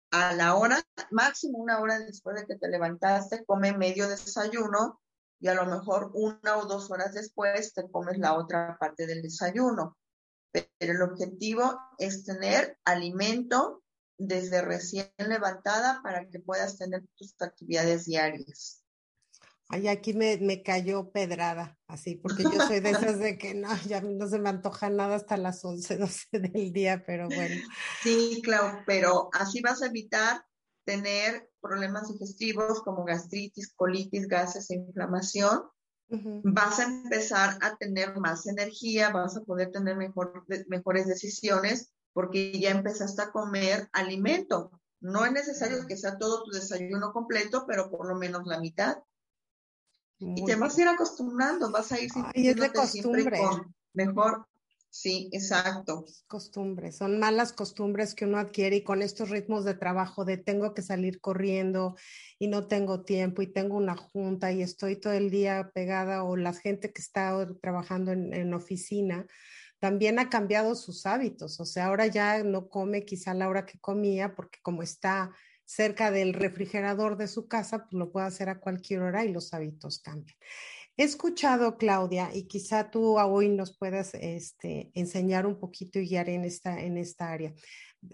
[0.10, 0.82] A la hora,
[1.12, 5.00] máximo una hora después de que te levantaste, come medio desayuno
[5.40, 9.22] y a lo mejor una o dos horas después te comes la otra parte del
[9.22, 9.98] desayuno.
[10.52, 13.84] Pero el objetivo es tener alimento
[14.18, 18.82] desde recién levantada para que puedas tener tus actividades diarias.
[19.68, 23.68] Ay, aquí me, me, cayó pedrada, así, porque yo soy de esas de que no,
[23.88, 27.56] ya no se me antoja nada hasta las 11, 12 del día, pero bueno.
[28.04, 30.46] Sí, claro, pero así vas a evitar
[30.86, 35.64] tener problemas digestivos como gastritis, colitis, gases e inflamación.
[36.44, 42.58] Vas a empezar a tener más energía, vas a poder tener mejor, mejores decisiones porque
[42.60, 44.72] ya empezaste a comer alimento.
[45.02, 48.98] No es necesario que sea todo tu desayuno completo, pero por lo menos la mitad.
[50.20, 54.48] y te vas a ir acostumbrando, vas a ir sintiéndote siempre con mejor.
[54.98, 56.06] Sí, exacto.
[56.26, 60.74] Costumbres, son malas costumbres que uno adquiere y con estos ritmos de trabajo de tengo
[60.74, 61.98] que salir corriendo
[62.40, 66.38] y no tengo tiempo y tengo una junta y estoy todo el día pegada o
[66.38, 69.28] la gente que está trabajando en, en oficina,
[69.80, 73.78] también ha cambiado sus hábitos, o sea, ahora ya no come quizá la hora que
[73.80, 75.30] comía porque como está
[75.66, 79.54] cerca del refrigerador de su casa, pues lo puede hacer a cualquier hora y los
[79.54, 80.38] hábitos cambian.
[80.98, 86.30] He escuchado, Claudia, y quizá tú hoy nos puedas este, enseñar un poquito y guiar
[86.30, 87.54] en esta, en esta área.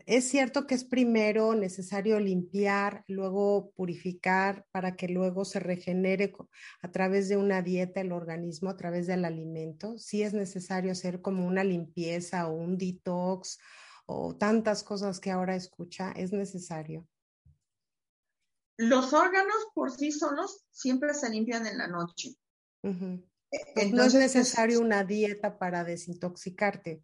[0.07, 6.33] Es cierto que es primero necesario limpiar, luego purificar para que luego se regenere
[6.81, 9.99] a través de una dieta el organismo, a través del alimento.
[9.99, 13.59] Sí es necesario hacer como una limpieza o un detox
[14.07, 17.07] o tantas cosas que ahora escucha, es necesario.
[18.77, 22.35] Los órganos por sí solos siempre se limpian en la noche.
[22.83, 27.03] Entonces, no es necesario una dieta para desintoxicarte.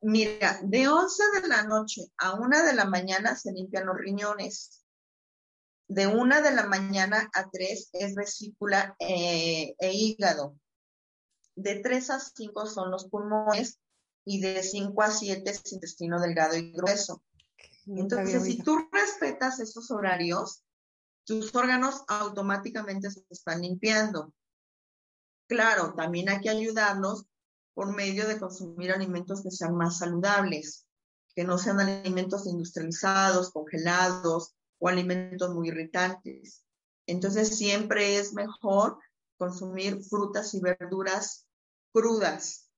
[0.00, 4.84] Mira, de 11 de la noche a 1 de la mañana se limpian los riñones.
[5.86, 10.56] De 1 de la mañana a 3 es vesícula eh, e hígado.
[11.54, 13.78] De 3 a 5 son los pulmones
[14.24, 17.22] y de 5 a 7 es intestino delgado y grueso.
[17.86, 20.64] Entonces, si tú respetas esos horarios,
[21.32, 24.34] tus órganos automáticamente se están limpiando.
[25.48, 27.24] Claro, también hay que ayudarnos
[27.72, 30.84] por medio de consumir alimentos que sean más saludables,
[31.34, 36.66] que no sean alimentos industrializados, congelados o alimentos muy irritantes.
[37.06, 38.98] Entonces siempre es mejor
[39.38, 41.46] consumir frutas y verduras
[41.94, 42.68] crudas.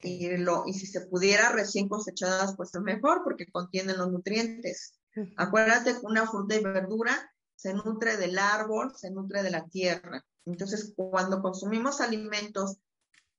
[0.00, 4.94] Y, y si se pudiera recién cosechadas, pues es mejor porque contienen los nutrientes.
[5.36, 10.24] Acuérdate que una fruta y verdura se nutre del árbol, se nutre de la tierra.
[10.44, 12.78] Entonces, cuando consumimos alimentos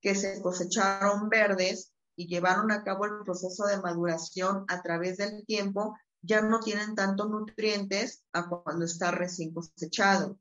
[0.01, 5.45] que se cosecharon verdes y llevaron a cabo el proceso de maduración a través del
[5.45, 10.39] tiempo, ya no tienen tantos nutrientes a cuando está recién cosechado.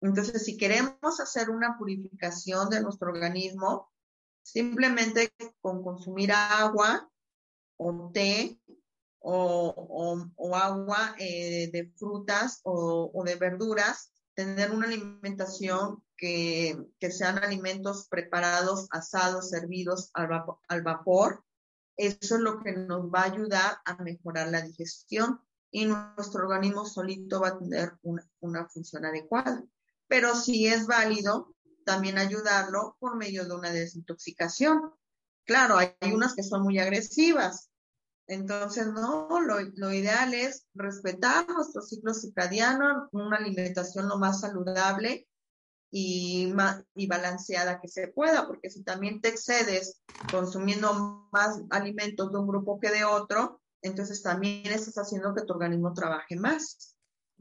[0.00, 3.90] Entonces, si queremos hacer una purificación de nuestro organismo,
[4.42, 7.08] simplemente con consumir agua
[7.76, 8.60] o té
[9.22, 16.76] o, agua eh, de frutas o de verduras, tener una alimentación que,
[17.10, 21.44] sean alimentos preparados, asados, servidos al vapor.
[21.96, 26.86] Eso es lo que nos va a ayudar a mejorar la digestión y nuestro organismo
[26.86, 27.92] solito va a tener
[28.40, 29.64] una función adecuada.
[30.06, 31.54] Pero si es válido
[31.84, 34.92] también ayudarlo por medio de una desintoxicación.
[35.44, 37.70] Claro, hay, unas que son muy agresivas.
[38.26, 45.28] Entonces, no, lo, ideal es respetar nuestro ciclo circadiano, una alimentación lo más saludable
[45.90, 46.52] y,
[46.94, 50.00] y balanceada que se pueda, porque si también te excedes
[50.30, 55.52] consumiendo más alimentos de un grupo que de otro, entonces también estás haciendo que tu
[55.54, 56.91] organismo trabaje más.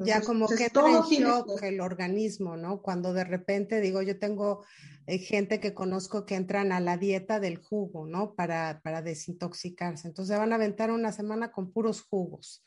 [0.05, 2.81] Ya como que todo en shock el organismo, ¿no?
[2.81, 4.65] Cuando de repente digo, yo tengo
[5.07, 8.33] eh, gente que conozco que entran a la dieta del jugo, ¿no?
[8.35, 10.07] Para, para desintoxicarse.
[10.07, 12.63] Entonces van a aventar una semana con puros jugos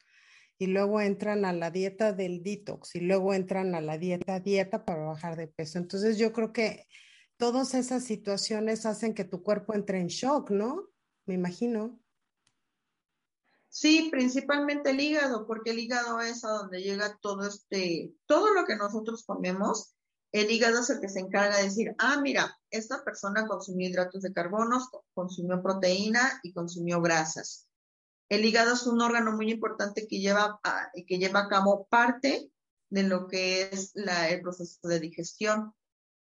[0.58, 4.84] y luego entran a la dieta del detox y luego entran a la dieta dieta
[4.84, 5.78] para bajar de peso.
[5.78, 6.86] Entonces yo creo que
[7.36, 10.90] todas esas situaciones hacen que tu cuerpo entre en shock, ¿no?
[11.26, 12.00] Me imagino.
[13.74, 18.66] Sí, principalmente el hígado, porque el hígado es a donde llega todo este, todo lo
[18.66, 19.96] que nosotros comemos.
[20.30, 24.22] El hígado es el que se encarga de decir, ah, mira, esta persona consumió hidratos
[24.22, 24.78] de carbono,
[25.12, 27.66] consumió proteína y consumió grasas.
[28.28, 32.52] El hígado es un órgano muy importante que lleva a, que lleva a cabo parte
[32.90, 35.74] de lo que es la, el proceso de digestión.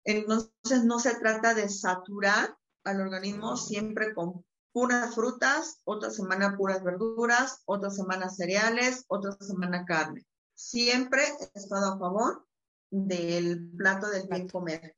[0.05, 2.55] Entonces, no se trata de saturar
[2.85, 4.45] al organismo siempre con
[4.75, 10.25] puras frutas, otra semana puras verduras, otra semana cereales, otra semana carne.
[10.53, 12.45] Siempre he estado a favor
[12.91, 14.93] del plato del bien comer.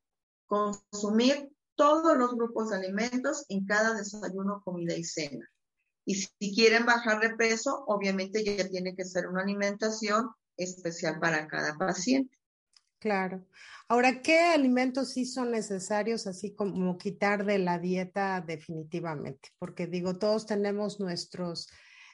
[0.48, 5.48] Consumir todos los grupos de alimentos en cada desayuno, comida y cena.
[6.06, 11.48] Y si quieren bajar de peso, obviamente ya tiene que ser una alimentación especial para
[11.48, 12.36] cada paciente.
[13.02, 13.46] Claro.
[13.88, 19.50] Ahora, ¿qué alimentos sí son necesarios, así como quitar de la dieta definitivamente?
[19.60, 21.68] Porque digo, todos tenemos nuestros,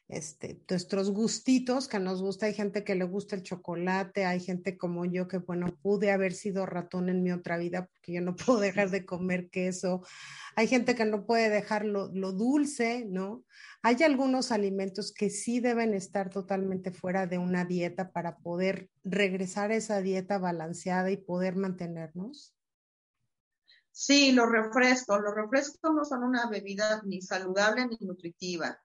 [0.07, 2.45] este, nuestros gustitos que nos gusta.
[2.45, 6.33] Hay gente que le gusta el chocolate, hay gente como yo que, bueno, pude haber
[6.33, 10.05] sido ratón en mi otra vida porque yo no puedo dejar de comer queso.
[10.55, 13.43] Hay gente que no puede dejar lo, lo dulce, ¿no?
[13.81, 19.71] Hay algunos alimentos que sí deben estar totalmente fuera de una dieta para poder regresar
[19.71, 22.53] a esa dieta balanceada y poder mantenernos.
[23.91, 25.21] Sí, los refrescos.
[25.21, 28.79] Los refrescos no son una bebida ni saludable ni nutritiva.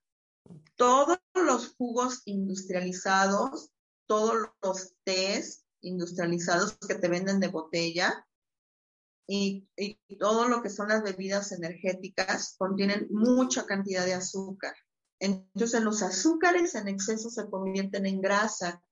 [0.75, 3.71] Todos los jugos industrializados,
[4.07, 8.25] todos los tés industrializados que te venden de botella,
[9.31, 9.67] y,
[10.19, 14.73] todo lo que son las bebidas energéticas contienen mucha cantidad de azúcar.
[15.19, 18.83] Entonces los azúcares en exceso se convierten en grasa.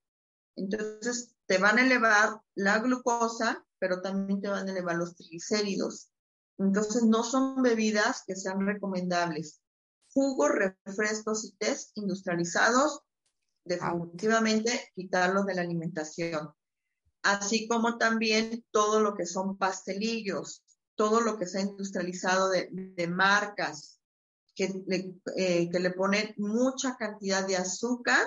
[0.56, 6.10] Entonces te van a elevar la glucosa, pero también te van a elevar los triglicéridos.
[6.60, 9.60] Entonces no son bebidas que sean recomendables.
[10.18, 13.02] Jugos, refrescos y tés industrializados,
[13.64, 16.50] definitivamente quitarlos de la alimentación.
[17.22, 20.64] Así como también todo lo que son pastelillos,
[20.96, 24.00] todo lo que se ha industrializado de, de marcas,
[24.56, 28.26] que le, eh, que le ponen mucha cantidad de azúcar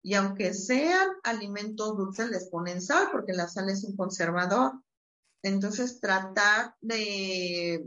[0.00, 4.80] y aunque sean alimentos dulces les ponen sal porque la sal es un conservador.
[5.42, 7.84] Entonces tratar de,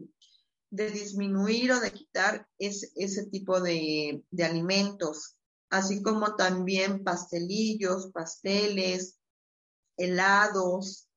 [0.75, 5.37] de disminuir o de quitar ese tipo de, de alimentos,
[5.69, 9.19] así como también pastelillos, pasteles,
[9.97, 11.07] helados.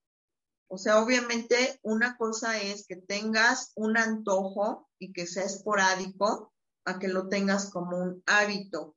[0.69, 6.53] O sea, obviamente una cosa es que tengas un antojo y que sea esporádico
[6.85, 8.97] a que lo tengas como un hábito.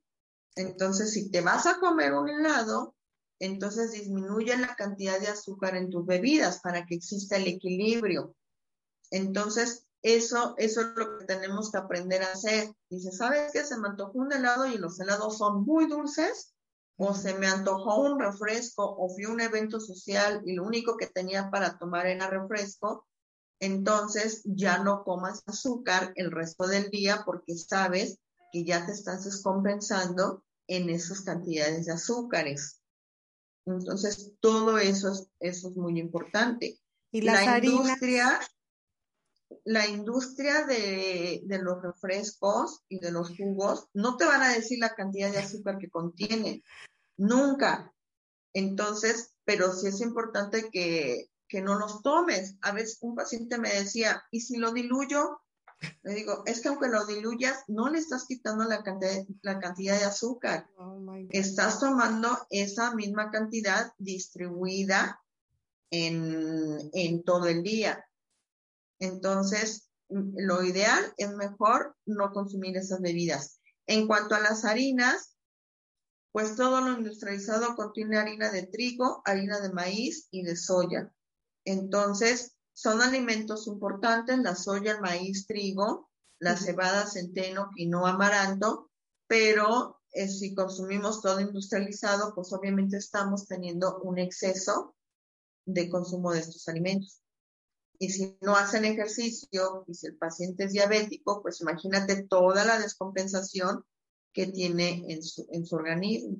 [0.54, 2.94] Entonces, si te vas a comer un helado,
[3.38, 8.36] entonces disminuye la cantidad de azúcar en tus bebidas para que exista el equilibrio.
[9.10, 12.72] Entonces, eso, eso es lo que tenemos que aprender a hacer.
[12.90, 13.64] Dice, ¿sabes qué?
[13.64, 16.54] Se me antojó un helado y los helados son muy dulces,
[16.96, 20.96] o se me antojó un refresco, o fui a un evento social y lo único
[20.96, 23.06] que tenía para tomar era refresco,
[23.60, 28.18] entonces ya no comas azúcar el resto del día porque sabes
[28.52, 32.82] que ya te estás descompensando en esas cantidades de azúcares.
[33.64, 36.78] Entonces, todo eso es, eso es muy importante.
[37.12, 38.40] ¿Y la industria,
[39.64, 44.78] la industria de, de, los refrescos y de los jugos no te van a decir
[44.78, 46.62] la cantidad de azúcar que contienen.
[47.16, 47.92] Nunca.
[48.52, 52.56] Entonces, pero sí es importante que, que no los tomes.
[52.62, 55.40] A veces un paciente me decía, ¿y si lo diluyo?
[56.02, 59.98] Le digo, es que aunque lo diluyas, no le estás quitando la cantidad, la cantidad
[59.98, 60.68] de azúcar.
[60.78, 60.98] Oh
[61.30, 65.20] estás tomando esa misma cantidad distribuida
[65.90, 68.04] en, en todo el día.
[69.02, 73.60] Entonces, lo ideal es mejor no consumir esas bebidas.
[73.86, 75.36] En cuanto a las harinas,
[76.32, 81.12] Pues todo lo industrializado contiene harina de trigo, harina de maíz y de soya.
[81.64, 88.90] Entonces, son alimentos importantes, la soya, el maíz, trigo, la cebada, centeno, quinoa, amaranto,
[89.26, 94.94] pero eh, si consumimos todo industrializado, pues obviamente estamos teniendo un exceso
[95.66, 97.21] de consumo de estos alimentos.
[98.02, 102.80] Y si no hacen ejercicio y si el paciente es diabético, pues imagínate toda la
[102.80, 103.84] descompensación
[104.32, 106.38] que tiene en su, en su organismo.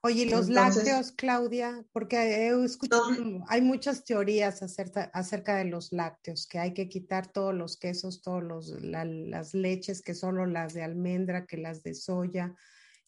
[0.00, 3.04] Oye, los lácteos, Claudia, porque he escuchado,
[3.48, 8.22] hay muchas teorías acerca, acerca, de los lácteos, que hay que quitar todos los quesos,
[8.22, 12.54] todas las leches, que solo las de almendra, que las de soya.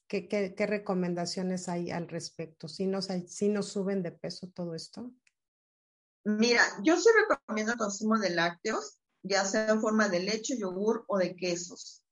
[0.07, 2.69] ¿Qué, qué, recomendaciones hay al respecto?
[2.69, 5.11] ¿Si nos, ¿Si nos suben de peso todo esto?
[6.27, 11.05] Mira, yo sí recomiendo el consumo de lácteos, ya sea en forma de leche, yogur
[11.07, 12.03] o de quesos.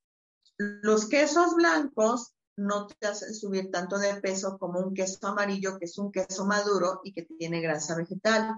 [0.56, 5.86] Los quesos blancos no te hacen subir tanto de peso como un queso amarillo, que
[5.86, 8.56] es un queso maduro y que tiene grasa vegetal.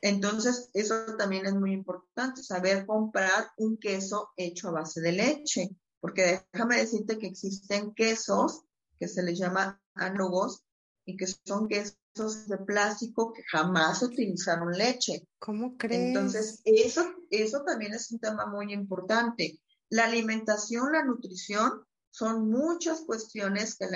[0.00, 5.76] Entonces, eso también es muy importante, saber comprar un queso hecho a base de leche,
[5.98, 8.62] porque déjame decirte que existen quesos
[9.00, 10.62] que se les llama anugos
[11.04, 15.26] y que son quesos de plástico que jamás utilizaron leche.
[15.40, 16.08] ¿Cómo crees?
[16.08, 19.58] Entonces, eso, eso también es un tema muy importante.
[19.90, 23.86] La alimentación, la nutrición son muchas cuestiones que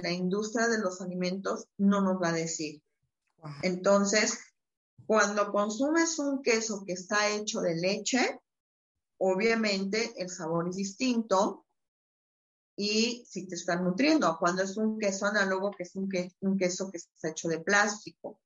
[0.00, 2.82] la, industria de los alimentos no nos va a decir.
[3.62, 4.38] Entonces,
[5.04, 8.40] cuando consumes un queso que está hecho de leche,
[9.18, 11.65] obviamente el sabor es distinto
[12.76, 16.08] y si te está nutriendo, cuando es un queso análogo, que es un,
[16.58, 18.38] queso que está hecho de plástico.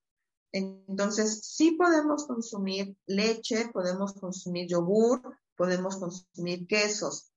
[0.53, 5.21] Entonces, sí podemos consumir leche, podemos consumir yogur,
[5.57, 7.31] podemos consumir quesos,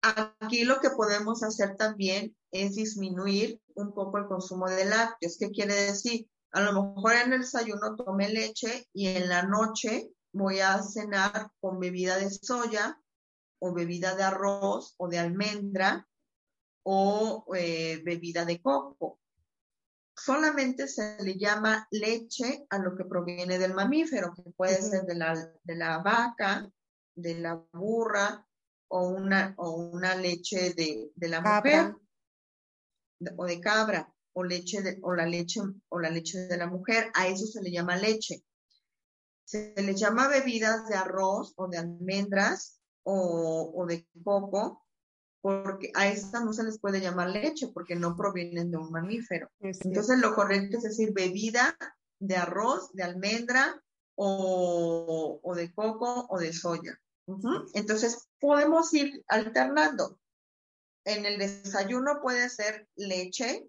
[0.00, 5.36] Aquí lo que podemos hacer también es disminuir un poco el consumo de lácteos.
[5.38, 6.28] ¿Qué quiere decir?
[6.52, 11.50] A lo mejor en el desayuno tome leche y en la noche voy a cenar
[11.60, 12.98] con bebida de soya
[13.60, 16.06] o bebida de arroz o de almendra
[16.84, 19.20] o eh, bebida de coco.
[20.16, 25.14] Solamente se le llama leche a lo que proviene del mamífero, que puede ser de
[25.14, 26.68] la, de la vaca,
[27.14, 28.44] de la burra,
[28.88, 31.94] o una, o una leche de, la mujer
[33.36, 37.10] o de cabra o leche de, o la leche o la leche de la mujer,
[37.14, 38.44] a eso se le llama leche.
[39.44, 42.77] Se le llama bebidas de arroz o de almendras
[43.10, 44.84] o, de coco,
[45.40, 49.50] porque a estas no se les puede llamar leche porque no provienen de un mamífero.
[49.60, 51.76] Entonces lo correcto es decir bebida
[52.18, 53.82] de arroz, de almendra
[54.14, 57.00] o, o de coco o de soya.
[57.74, 60.18] Entonces, podemos ir alternando.
[61.04, 63.68] En el desayuno puede ser leche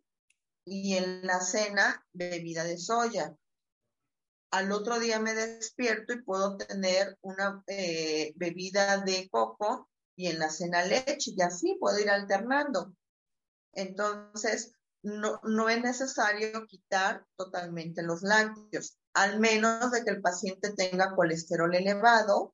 [0.66, 3.36] y en la cena bebida de soya.
[4.52, 10.40] Al otro día me despierto y puedo tener una eh, bebida de coco y en
[10.40, 12.94] la cena leche y así puedo ir alternando.
[13.74, 20.74] Entonces, no, no es necesario quitar totalmente los lácteos, al menos de que el paciente
[20.74, 22.54] tenga colesterol elevado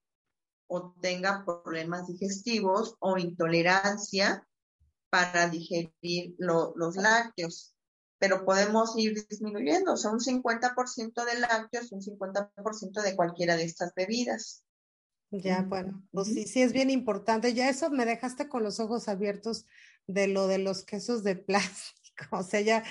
[0.68, 4.48] o tenga problemas digestivos o intolerancia
[5.10, 7.75] para digerir los lácteos.
[8.18, 13.66] Pero podemos ir disminuyendo, o sea, un 50% de lácteos, un 50% de cualquiera de
[13.66, 14.64] estas bebidas.
[15.32, 17.54] Ya, bueno, pues sí, sí es bien importante.
[17.54, 19.66] Ya eso me dejaste con los ojos abiertos
[20.08, 22.06] de lo de los quesos de plástico.
[22.32, 22.82] O sea, ya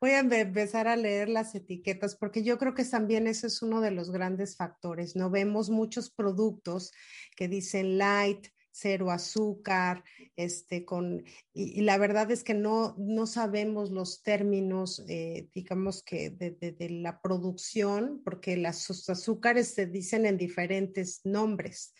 [0.00, 3.80] voy a empezar a leer las etiquetas porque yo creo que también ese es uno
[3.80, 5.14] de los grandes factores.
[5.14, 6.90] No vemos muchos productos
[7.36, 10.02] que dicen light, cero azúcar,
[10.34, 16.30] este, con, y, la verdad es que no, no sabemos los términos, eh, digamos que
[16.30, 21.94] de, de, la producción, porque las azúcares se dicen en diferentes nombres.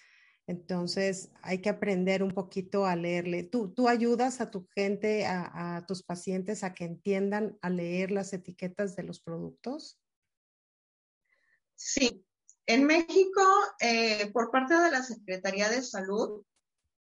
[0.49, 3.45] Entonces, hay que aprender un poquito a leerle.
[3.45, 8.33] ¿Tú, tú ayudas a tu gente, a, tus pacientes a que entiendan a leer las
[8.33, 9.99] etiquetas de los productos?
[11.77, 12.27] Sí.
[12.67, 13.43] En México,
[13.79, 16.43] eh, por parte de la Secretaría de Salud,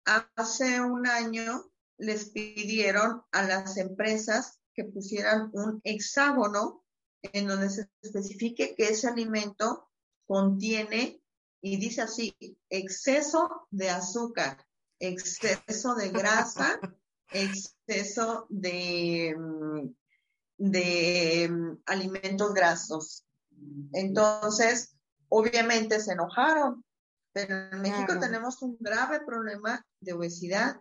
[0.05, 6.83] hace un año les pidieron a las empresas que pusieran un hexágono
[7.21, 9.89] en donde se especifique que ese alimento
[10.27, 11.21] contiene
[11.61, 12.35] y dice así,
[12.69, 14.63] exceso de azúcar,
[14.99, 16.79] exceso de grasa,
[17.31, 19.87] exceso de, mm,
[20.57, 23.25] de mm, alimentos grasos.
[23.93, 24.95] Entonces,
[25.29, 26.83] obviamente se enojaron,
[27.35, 30.79] pero en México tenemos un grave problema de obesidad.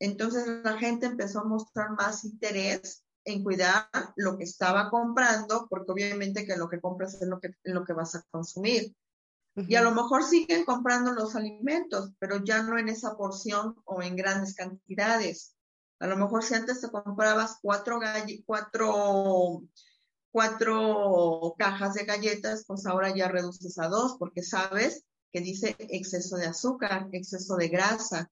[0.00, 5.92] Entonces la gente empezó a mostrar más interés en cuidar lo que estaba comprando, porque
[5.92, 8.96] obviamente que lo que compras es lo que, lo que vas a consumir.
[9.54, 14.00] Y a lo mejor siguen comprando los alimentos, pero ya no en esa porción o
[14.00, 15.56] en grandes cantidades.
[16.00, 18.00] A lo mejor si antes te comprabas cuatro,
[18.46, 19.62] cuatro,
[20.32, 26.36] cuatro cajas de galletas, pues ahora ya reduces a dos, porque sabes que dice exceso
[26.36, 28.30] de azúcar, exceso de grasa.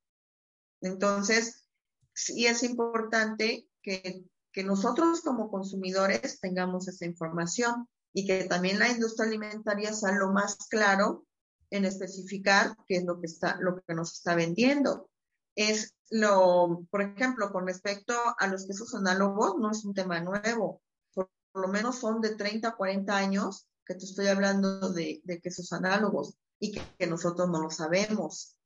[0.82, 1.64] Entonces,
[2.12, 8.88] sí es importante que, que nosotros como consumidores tengamos esa información y que también la
[8.90, 11.24] industria alimentaria sea lo más claro
[11.70, 15.08] en especificar qué es lo que está, lo que nos está vendiendo.
[15.54, 20.82] Es lo, por ejemplo, con respecto a los quesos análogos, no es un tema nuevo.
[21.14, 25.40] Por, lo menos son de 30 a 40 años que te estoy hablando de, de
[25.40, 28.56] quesos análogos y que, que, nosotros no lo sabemos.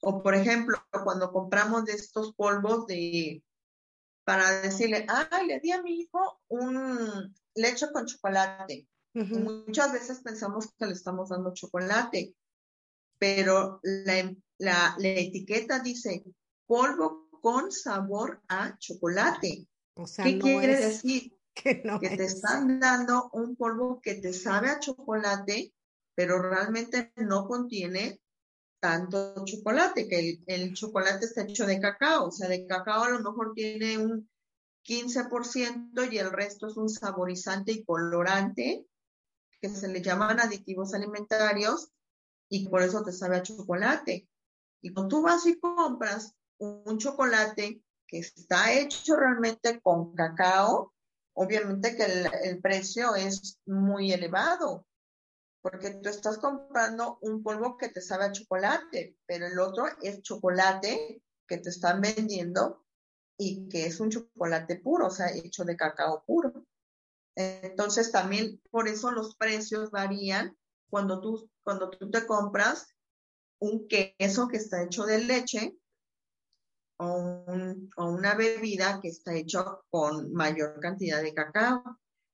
[0.00, 3.42] O, por ejemplo, cuando compramos de estos polvos de,
[4.24, 8.88] para decirle, ah, le di a mi hijo un leche con chocolate.
[9.14, 12.34] Muchas veces pensamos que le estamos dando chocolate,
[13.18, 16.22] pero la, la, etiqueta dice
[16.66, 19.66] polvo con sabor a chocolate.
[20.22, 21.32] ¿Qué quiere decir?
[21.56, 25.72] Que, te están dando un polvo que te sabe a chocolate,
[26.16, 28.20] pero realmente no contiene
[28.80, 33.20] tanto chocolate, que el, chocolate está hecho de cacao, o sea, de cacao a lo
[33.20, 34.28] mejor tiene un
[34.84, 38.86] 15% y el resto es un saborizante y colorante
[39.60, 41.90] que se le llaman aditivos alimentarios
[42.48, 44.28] y por eso te sabe a chocolate.
[44.82, 50.94] Y cuando tú vas y compras un chocolate que está hecho realmente con cacao,
[51.34, 52.04] obviamente que
[52.48, 54.86] el, precio es muy elevado,
[55.68, 60.22] porque tú estás comprando un polvo que te sabe a chocolate, pero el otro es
[60.22, 62.86] chocolate que te están vendiendo
[63.36, 66.64] y que es un chocolate puro, o sea, hecho de cacao puro.
[67.34, 70.56] Entonces también por eso los precios varían
[70.88, 72.94] cuando tú, cuando tú te compras
[73.58, 75.76] un queso que está hecho de leche
[76.98, 77.44] o,
[77.96, 81.82] una bebida que está hecho con mayor cantidad de cacao.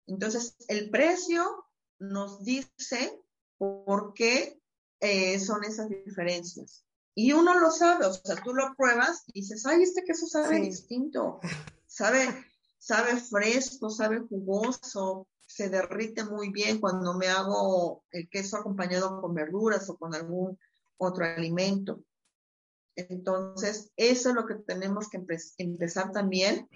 [0.07, 1.65] Entonces el precio
[1.99, 3.22] nos dice
[3.63, 4.61] por qué
[4.99, 6.85] eh, son esas diferencias.
[7.15, 10.61] Y uno lo sabe, o sea, tú lo pruebas y dices, ay, este queso sabe
[10.61, 11.41] distinto,
[11.87, 12.27] sabe,
[12.79, 19.35] sabe fresco, sabe jugoso, se derrite muy bien cuando me hago el queso acompañado con
[19.35, 20.59] verduras o con algún
[20.97, 22.03] otro alimento.
[22.97, 25.23] Entonces, eso es lo que tenemos que
[25.59, 26.69] empezar también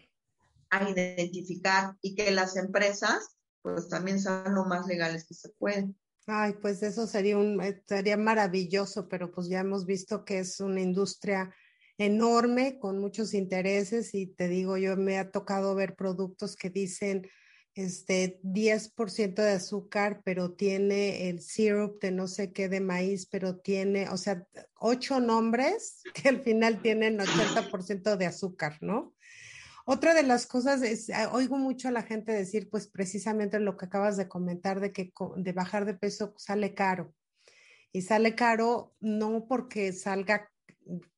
[0.70, 5.96] a identificar y que las empresas pues también sean lo más legales que se pueden.
[6.26, 10.58] Ay, pues eso sería un eh, sería maravilloso, pero pues ya hemos visto que es
[10.58, 11.54] una industria
[11.98, 17.28] enorme con muchos intereses y te digo, yo me ha tocado ver productos que dicen
[17.74, 23.58] este 10% de azúcar, pero tiene el syrup de no sé qué de maíz, pero
[23.58, 29.14] tiene, o sea, ocho nombres que al final tienen 80% de azúcar, ¿no?
[29.88, 33.76] Otra de las cosas es, ah, oigo mucho a la gente decir, pues precisamente lo
[33.76, 37.14] que acabas de comentar, de que de bajar de peso sale caro.
[37.92, 40.50] Y sale caro no porque salga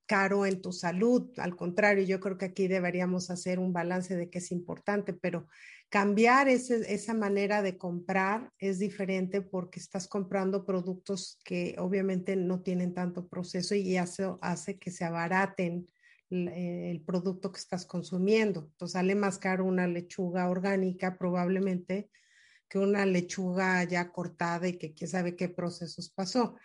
[0.04, 4.28] caro en tu salud, al contrario, yo creo que aquí deberíamos hacer un balance de
[4.28, 5.48] que es importante, pero
[5.88, 12.92] cambiar esa manera de comprar es diferente porque estás comprando productos que obviamente no tienen
[12.92, 15.86] tanto proceso y eso hace que se abaraten
[16.30, 18.60] el producto que estás consumiendo.
[18.60, 22.10] Entonces sale más caro una lechuga orgánica probablemente
[22.68, 26.56] que una lechuga ya cortada y que quién sabe qué procesos pasó.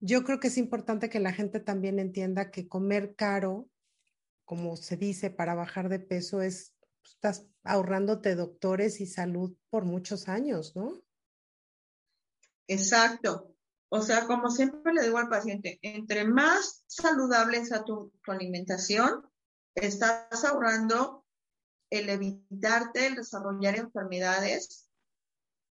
[0.00, 3.70] Yo creo que es importante que la gente también entienda que comer caro,
[4.44, 9.84] como se dice, para bajar de peso es, pues, estás ahorrándote doctores y salud por
[9.84, 11.02] muchos años, ¿no?
[12.66, 13.53] Exacto.
[13.96, 19.24] O sea, como siempre le digo al paciente, entre más saludable sea tu, alimentación,
[19.76, 21.24] estás ahorrando
[21.90, 24.88] el evitarte el desarrollar enfermedades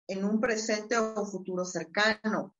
[0.08, 2.56] en un presente o futuro cercano.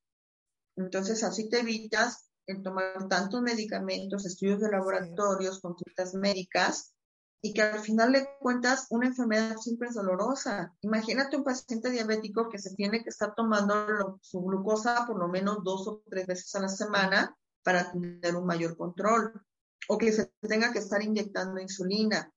[0.74, 6.92] Entonces, así te evitas el tomar tantos medicamentos, estudios de laboratorios, consultas médicas
[7.44, 10.72] y que al final de cuentas una enfermedad siempre es dolorosa.
[10.80, 15.58] Imagínate un paciente diabético que se tiene que estar tomando su glucosa por lo menos
[15.64, 19.44] dos o tres veces a la semana para tener un mayor control
[19.88, 22.32] o que se tenga que estar inyectando insulina.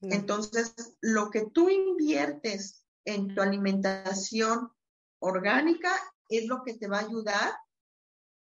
[0.00, 4.70] Entonces, lo que tú inviertes en tu alimentación
[5.18, 5.92] orgánica
[6.30, 7.52] es lo que te va a ayudar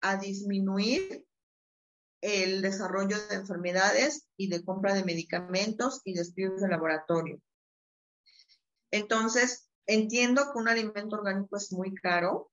[0.01, 1.27] a disminuir
[2.22, 7.41] el desarrollo de enfermedades y de compra de medicamentos y de de laboratorio.
[8.91, 12.51] Entonces, entiendo que un alimento orgánico es muy caro,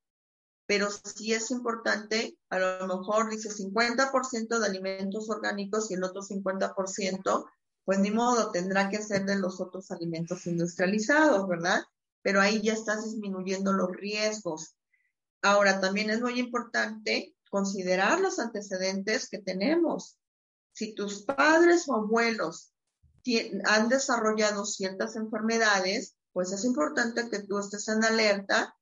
[0.66, 6.22] pero sí es importante, a lo mejor dice 50% de alimentos orgánicos y el otro
[6.22, 7.46] 50%,
[7.84, 11.82] pues ni modo, tendrá que ser de los otros alimentos industrializados, ¿verdad?
[12.22, 14.76] Pero ahí ya estás disminuyendo los riesgos.
[15.42, 20.18] Ahora, también es muy importante considerar los antecedentes que tenemos.
[20.72, 22.72] Si tus padres o abuelos
[23.66, 28.76] han desarrollado ciertas enfermedades, pues es importante que tú estés en alerta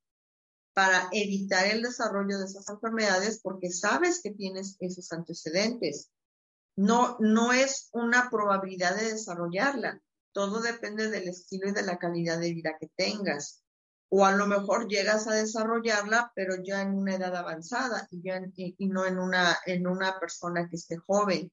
[0.73, 6.11] para evitar el desarrollo de esas enfermedades porque sabes que tienes esos antecedentes.
[6.75, 10.01] No, no es una probabilidad de desarrollarla.
[10.33, 13.62] Todo depende del estilo y de la calidad de vida que tengas.
[14.15, 18.43] O a lo mejor llegas a desarrollarla, pero ya en una edad avanzada y, ya
[18.55, 21.51] y no en una, en una persona que esté joven.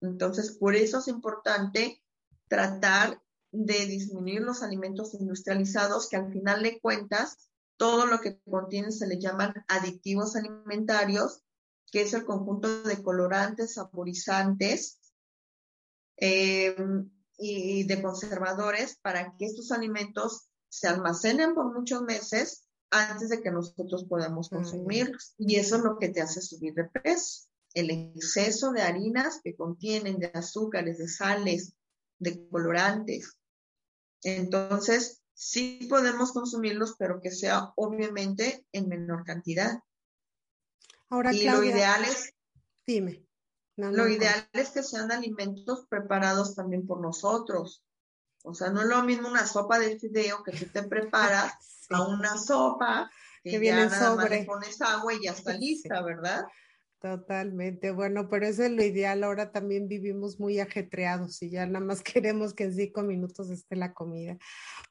[0.00, 2.02] Entonces, por eso es importante
[2.48, 3.20] tratar
[3.52, 9.06] de disminuir los alimentos industrializados que al final de cuentas todo lo que contienen se
[9.06, 11.42] le llaman aditivos alimentarios,
[11.92, 14.98] que es el conjunto de colorantes, saborizantes
[16.16, 23.42] em, y de conservadores para que estos alimentos se almacenen por muchos meses antes de
[23.42, 25.34] que nosotros podamos consumirlos.
[25.38, 27.48] Y eso es lo que te hace subir de peso.
[27.74, 31.74] El exceso de harinas que contienen de azúcares, de sales,
[32.18, 33.36] de colorantes.
[34.22, 39.78] Entonces, sí podemos consumirlos, pero que sea obviamente en menor cantidad.
[41.10, 42.34] Ahora, y lo ideal es,
[42.86, 43.24] dime.
[43.76, 47.84] lo ideal es que sean alimentos preparados también por nosotros.
[48.46, 51.52] O sea, no es lo mismo una sopa de fideo que tú te preparas
[51.90, 53.10] a una sopa
[53.42, 54.44] que, viene sobre.
[54.44, 56.44] pones agua y ya está lista, ¿verdad?
[57.00, 59.24] Totalmente, bueno, pero eso es lo ideal.
[59.24, 63.74] Ahora también vivimos muy ajetreados y ya nada más queremos que en cinco minutos esté
[63.74, 64.38] la comida.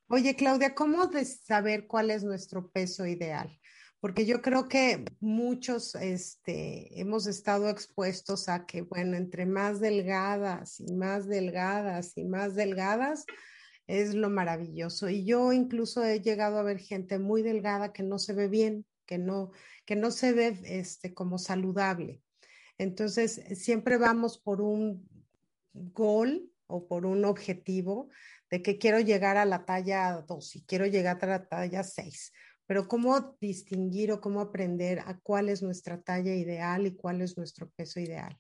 [0.10, 3.58] Oye, Claudia, ¿cómo de saber cuál es nuestro peso ideal?
[4.06, 10.80] Porque yo creo que muchos este, hemos estado expuestos a que, bueno, entre más delgadas
[10.80, 13.26] y más delgadas y más delgadas,
[13.88, 15.10] es lo maravilloso.
[15.10, 18.86] Y yo incluso he llegado a ver gente muy delgada que no se ve bien,
[19.08, 19.50] que no,
[19.86, 22.22] que no se ve este, como saludable.
[22.78, 25.10] Entonces, siempre vamos por un
[25.74, 28.10] gol o por un objetivo
[28.52, 32.34] de que quiero llegar a la talla 2 y quiero llegar a la talla 6.
[32.68, 37.38] Pero ¿cómo distinguir o cómo aprender a cuál es nuestra talla ideal y cuál es
[37.38, 38.40] nuestro peso ideal?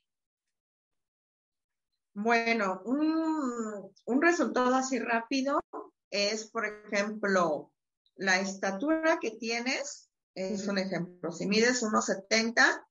[2.14, 5.62] Bueno, un, un resultado así rápido
[6.10, 7.72] es, por ejemplo,
[8.16, 11.32] la estatura que tienes es un ejemplo.
[11.32, 12.86] Si mides 1,70,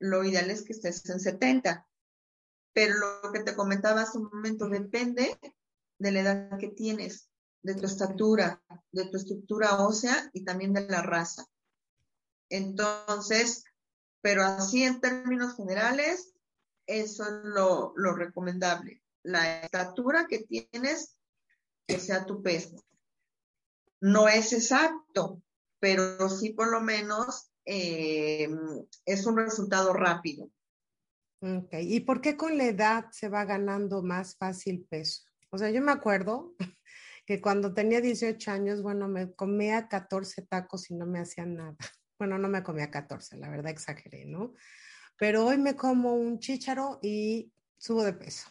[0.00, 1.86] lo ideal es que estés en 70.
[2.72, 5.38] Pero lo que te comentaba hace un momento depende
[5.98, 7.29] de la edad que tienes,
[7.62, 11.46] de tu estatura, de tu estructura ósea y también de la raza.
[12.48, 13.64] Entonces,
[14.20, 16.34] pero así en términos generales,
[16.86, 19.02] eso es lo, lo recomendable.
[19.22, 21.16] La estatura que tienes,
[21.86, 22.76] que sea tu peso.
[24.00, 25.42] No es exacto,
[25.78, 28.48] pero sí por lo menos eh,
[29.04, 30.50] es un resultado rápido.
[31.42, 35.22] Ok, ¿y por qué con la edad se va ganando más fácil peso?
[35.50, 36.54] O sea, yo me acuerdo
[37.26, 41.76] que cuando tenía 18 años, bueno, me comía 14 tacos y no me hacían nada.
[42.18, 44.52] Bueno, no me comía 14, la verdad exageré, ¿no?
[45.16, 48.50] Pero hoy me como un chícharo y subo de peso.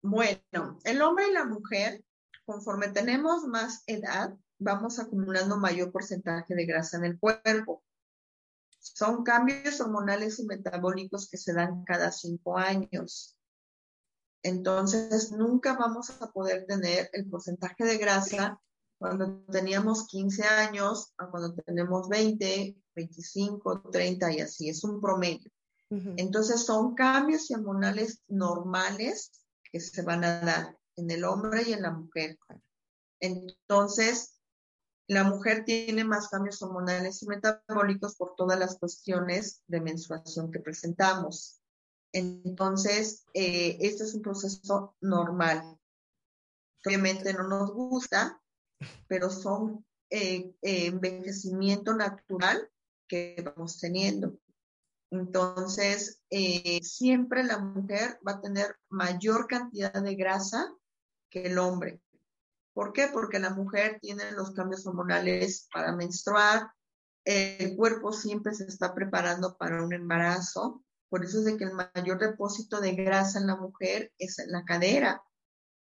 [0.00, 2.02] Bueno, el hombre y la mujer,
[2.46, 7.84] conforme tenemos más edad, vamos acumulando mayor porcentaje de grasa en el cuerpo.
[8.78, 13.35] Son cambios hormonales y metabólicos que se dan cada cinco años.
[14.46, 18.60] Entonces, nunca vamos a poder tener el porcentaje de grasa
[18.96, 24.68] cuando teníamos 15 años a cuando tenemos 20, 25, 30 y así.
[24.68, 25.50] Es un promedio.
[26.16, 29.32] Entonces, son cambios hormonales normales
[29.64, 32.38] que se van a dar en el hombre y en la mujer.
[33.18, 34.38] Entonces,
[35.08, 40.60] la mujer tiene más cambios hormonales y metabólicos por todas las cuestiones de menstruación que
[40.60, 41.60] presentamos.
[42.12, 45.78] Entonces, eh, este es un proceso normal.
[46.84, 48.40] Obviamente no nos gusta,
[49.08, 52.70] pero son eh, eh, envejecimiento natural
[53.08, 54.38] que vamos teniendo.
[55.10, 56.20] Entonces,
[56.82, 60.74] siempre la mujer va a tener mayor cantidad de grasa
[61.30, 62.02] que el hombre.
[62.74, 63.08] ¿Por qué?
[63.12, 66.70] Porque la mujer tiene los cambios hormonales para menstruar,
[67.26, 71.72] el cuerpo siempre se está preparando para un embarazo, Por eso es de que el
[71.72, 75.22] mayor depósito de grasa en la mujer es en la cadera,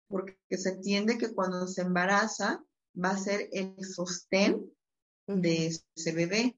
[0.07, 2.63] porque se entiende que cuando se embaraza
[3.01, 4.71] va a ser el sostén
[5.27, 6.57] de ese bebé.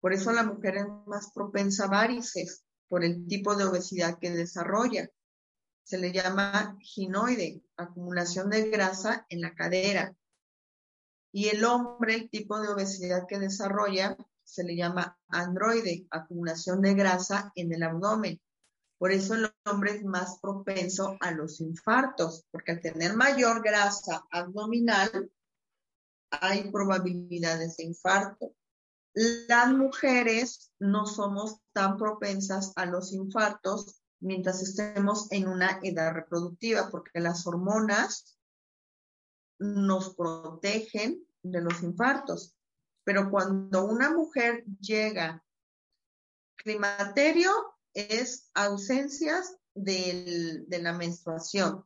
[0.00, 4.30] Por eso la mujer es más propensa a varices, por el tipo de obesidad que
[4.30, 5.10] desarrolla.
[5.82, 10.16] Se le llama ginoide, acumulación de grasa en la cadera.
[11.32, 16.94] Y el hombre, el tipo de obesidad que desarrolla, se le llama androide, acumulación de
[16.94, 18.40] grasa en el abdomen.
[18.98, 24.24] Por eso el hombre es más propenso a los infartos, porque al tener mayor grasa
[24.30, 25.30] abdominal,
[26.30, 28.54] hay probabilidades de infarto.
[29.14, 36.90] Las mujeres no somos tan propensas a los infartos mientras estemos en una edad reproductiva,
[36.90, 38.38] porque las hormonas
[39.58, 42.54] nos protegen de los infartos.
[43.04, 45.44] Pero cuando una mujer llega,
[46.56, 47.50] climaterio
[47.92, 51.84] es ausencias de la menstruación,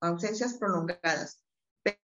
[0.00, 1.42] ausencias prolongadas.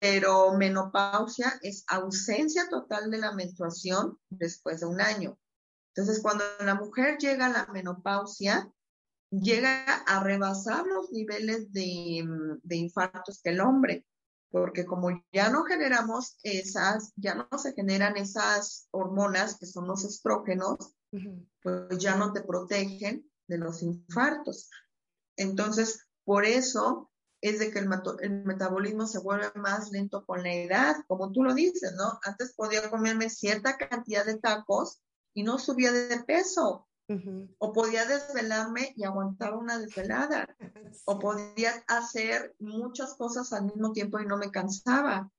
[0.00, 5.38] Pero menopausia es ausencia total de la menstruación después de un año.
[5.94, 8.70] Entonces, cuando la mujer llega a la menopausia,
[9.30, 12.24] llega a rebasar los niveles de,
[12.62, 14.04] de infartos que el hombre
[14.52, 20.04] porque como ya no generamos esas, ya no se generan esas hormonas que son los
[20.04, 20.94] estrógenos,
[21.62, 24.70] pues ya no te protegen de los infartos.
[25.36, 27.88] Entonces, por eso es de que el,
[28.20, 32.20] el, metabolismo se vuelve más lento con la edad, como tú lo dices, ¿no?
[32.22, 35.00] Antes podía comerme cierta cantidad de tacos
[35.34, 36.86] y no subía de peso,
[37.58, 40.46] o podía desvelarme y aguantaba una desvelada.
[41.06, 45.32] O podía hacer muchas cosas al mismo tiempo y no me cansaba.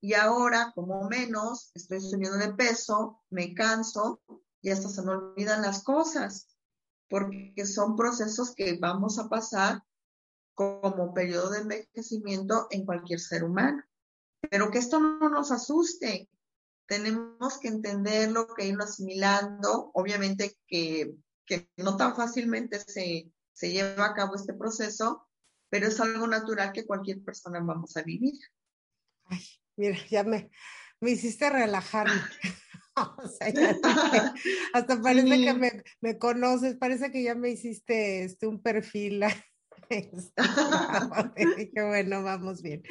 [0.00, 4.22] Y ahora, como menos, estoy subiendo de peso, me canso
[4.62, 6.48] y hasta se me olvidan las cosas,
[7.10, 9.82] porque son procesos que vamos a pasar
[10.54, 13.82] como periodo de envejecimiento en cualquier ser humano.
[14.50, 16.30] Pero que esto no nos asuste,
[16.88, 19.90] tenemos que entenderlo, que irlo asimilando.
[19.94, 21.14] Obviamente que,
[21.76, 23.30] no tan fácilmente se,
[23.60, 25.28] lleva a cabo este proceso,
[25.70, 28.34] pero es algo natural que cualquier persona vamos a vivir.
[29.26, 29.44] Ay,
[29.76, 30.50] mira, ya me,
[31.00, 32.20] me hiciste relajarme.
[34.72, 39.22] hasta parece que me, me, conoces, parece que ya me hiciste este, un perfil
[41.74, 42.82] Qué bueno, vamos bien.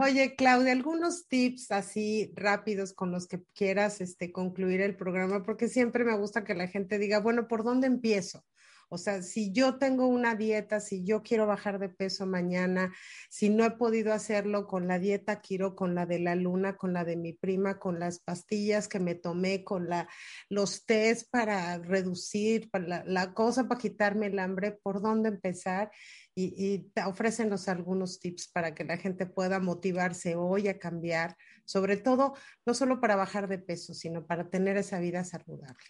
[0.00, 5.68] Oye, Claudia, algunos tips así rápidos con los que quieras este, concluir el programa, porque
[5.68, 8.44] siempre me gusta que la gente diga, bueno, ¿por dónde empiezo?
[8.88, 12.92] O sea, si yo tengo una dieta, si yo quiero bajar de peso mañana,
[13.28, 16.92] si no he podido hacerlo con la dieta quiero con la de la luna, con
[16.92, 20.08] la de mi prima, con las pastillas que me tomé, con la,
[20.48, 25.90] los test para reducir, para la, cosa para quitarme el hambre, ¿por dónde empezar?
[26.36, 31.96] Y, y ofrécenos algunos tips para que la gente pueda motivarse hoy a cambiar, sobre
[31.96, 32.34] todo,
[32.66, 35.84] no solo para bajar de peso, sino para tener esa vida saludable.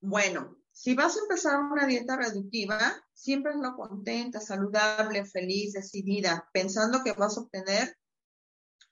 [0.00, 2.78] Bueno, si vas a empezar una dieta reductiva,
[3.12, 7.96] siempre es lo contenta, saludable, feliz, decidida, pensando que vas a obtener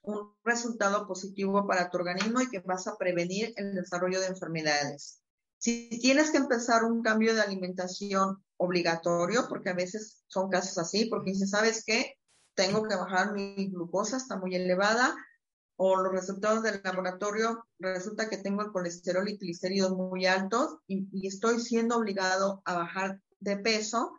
[0.01, 5.21] un resultado positivo para tu organismo y que vas a prevenir el desarrollo de enfermedades.
[5.57, 11.05] Si tienes que empezar un cambio de alimentación obligatorio, porque a veces son casos así,
[11.05, 12.15] porque dices, ¿sabes qué?
[12.55, 15.15] Tengo que bajar mi glucosa, está muy elevada,
[15.77, 21.27] o los resultados del laboratorio, resulta que tengo el colesterol y triglicéridos muy altos y,
[21.27, 24.11] estoy siendo obligado a bajar de peso,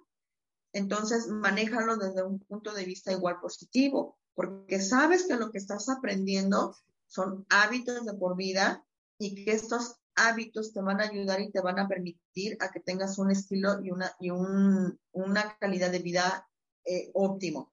[0.73, 5.89] entonces manéjalo desde un punto de vista igual positivo, porque sabes que lo que estás
[5.89, 6.77] aprendiendo
[7.09, 8.85] son hábitos de por vida
[9.19, 12.81] y que estos hábitos te van a ayudar y te van a permitir a que
[12.81, 16.49] tengas un estilo y una, y una calidad de vida
[16.85, 17.73] eh, óptimo.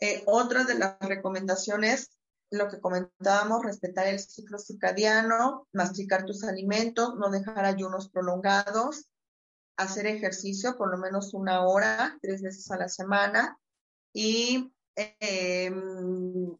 [0.00, 2.10] Eh, otra de las recomendaciones
[2.50, 9.06] lo que comentábamos, respetar el ciclo circadiano, masticar tus alimentos, no dejar ayunos prolongados,
[9.76, 13.56] hacer ejercicio por lo menos una hora, tres veces a la semana
[14.12, 16.56] y em,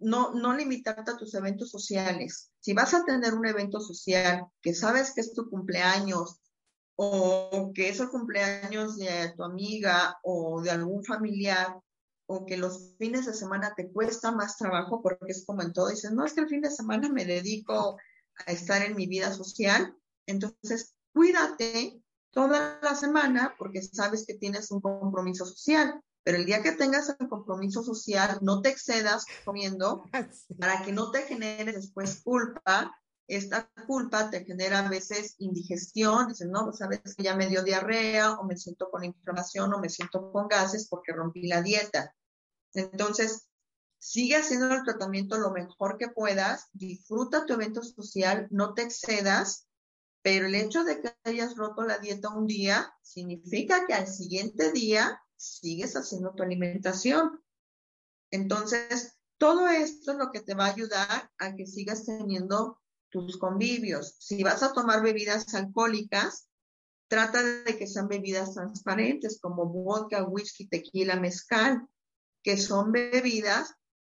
[0.00, 2.50] no, no limitarte a tus eventos sociales.
[2.60, 6.40] Si vas a tener un evento social que sabes que es tu cumpleaños
[6.96, 11.76] o que es el cumpleaños de tu amiga o de algún familiar,
[12.26, 15.88] o que los fines de semana te cuesta más trabajo porque es como en todo,
[15.88, 17.96] dices, no, es que el fin de semana me dedico
[18.46, 19.94] a estar en mi vida social,
[20.26, 26.60] entonces cuídate toda la semana porque sabes que tienes un compromiso social, pero el día
[26.60, 30.02] que tengas el compromiso social, no te excedas comiendo
[30.60, 32.92] para que no te genere después culpa.
[33.28, 37.62] Esta culpa te genera a veces indigestión, dices, no, pues a veces ya me dio
[37.62, 42.12] diarrea o me siento con inflamación o me siento con gases porque rompí la dieta.
[42.74, 43.48] Entonces,
[44.00, 49.68] sigue haciendo el tratamiento lo mejor que puedas, disfruta tu evento social, no te excedas,
[50.22, 54.72] pero el hecho de que hayas roto la dieta un día significa que al siguiente
[54.72, 57.42] día sigues haciendo tu alimentación.
[58.30, 62.80] Entonces, todo esto es lo que te va a ayudar a que sigas teniendo
[63.10, 64.16] tus convivios.
[64.18, 66.48] Si vas a tomar bebidas alcohólicas,
[67.08, 71.86] trata de que sean bebidas transparentes como vodka, whisky, tequila, mezcal,
[72.42, 73.74] que son bebidas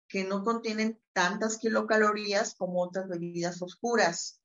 [0.09, 4.40] que no contienen tantas kilocalorías como otras bebidas oscuras.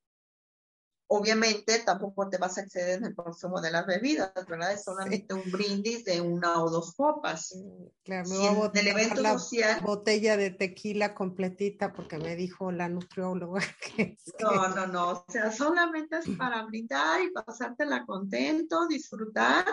[1.07, 4.71] Obviamente tampoco te vas a exceder en el consumo de las bebidas, ¿verdad?
[4.71, 7.55] Es solamente un brindis de una o dos copas.
[8.03, 12.89] Claro, me voy a evento la social, botella de tequila completita porque me dijo la
[12.89, 13.61] nutrióloga
[13.95, 14.17] que...
[14.39, 19.63] No, no, no, o sea, solamente es para brindar y pasártela contento, disfrutar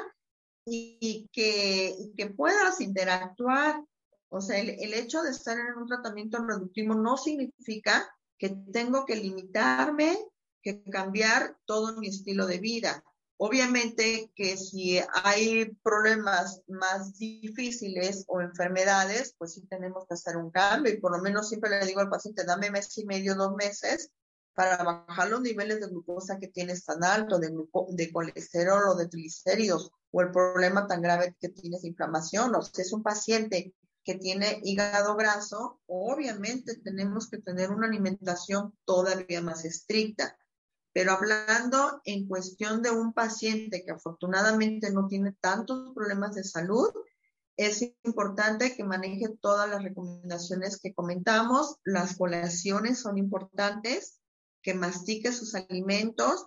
[0.66, 3.82] y, que, que puedas interactuar.
[4.28, 8.06] O sea, el, el hecho de estar en un tratamiento reductivo no significa
[8.38, 10.18] que tengo que limitarme
[10.62, 13.04] que cambiar todo mi estilo de vida.
[13.36, 20.50] Obviamente que si hay problemas más difíciles o enfermedades, pues sí tenemos que hacer un
[20.50, 23.54] cambio y por lo menos siempre le digo al paciente, dame mes y medio, dos
[23.56, 24.12] meses
[24.54, 27.50] para bajar los niveles de glucosa que tienes tan alto, de,
[27.90, 32.54] de colesterol o de triglicéridos, o el problema tan grave que tienes inflamación.
[32.54, 38.76] O si es un paciente que tiene hígado graso, obviamente tenemos que tener una alimentación
[38.84, 40.36] todavía más estricta.
[40.92, 46.90] Pero hablando en cuestión de un paciente que afortunadamente no tiene tantos problemas de salud,
[47.56, 51.76] es importante que maneje todas las recomendaciones que comentamos.
[51.84, 54.20] Las colaciones son importantes,
[54.62, 56.46] que mastique sus alimentos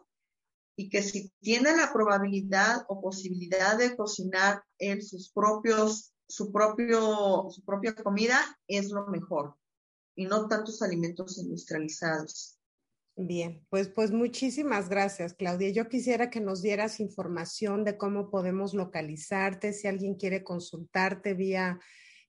[0.78, 7.48] y que si tiene la probabilidad o posibilidad de cocinar en sus propios, su, propio,
[7.50, 9.56] su propia comida, es lo mejor
[10.16, 12.55] y no tantos alimentos industrializados.
[13.18, 15.70] Bien, pues, pues muchísimas gracias, Claudia.
[15.70, 21.80] Yo quisiera que nos dieras información de cómo podemos localizarte, si alguien quiere consultarte vía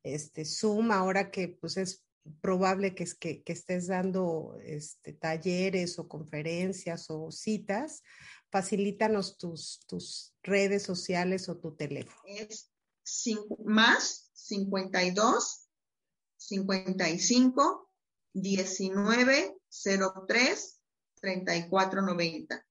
[0.05, 2.05] este, Zoom, ahora que pues es
[2.41, 8.05] probable que, que, que estés dando este, talleres o conferencias o citas,
[8.51, 12.21] facilítanos tus, tus redes sociales o tu teléfono.
[12.27, 12.71] Es
[13.03, 15.69] cinco, más 52
[16.37, 17.91] 55
[18.33, 19.57] 19
[20.29, 20.76] 03
[21.27, 22.65] 3490.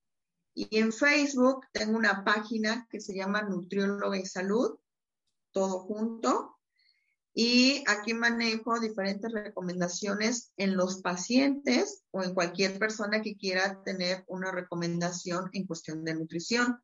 [0.53, 4.78] Y en Facebook tengo una página que se llama Nutrióloga y Salud,
[5.51, 6.58] todo junto.
[7.34, 14.24] Y aquí manejo diferentes recomendaciones en los pacientes o en cualquier persona que quiera tener
[14.28, 16.80] una recomendación en cuestión de nutrición.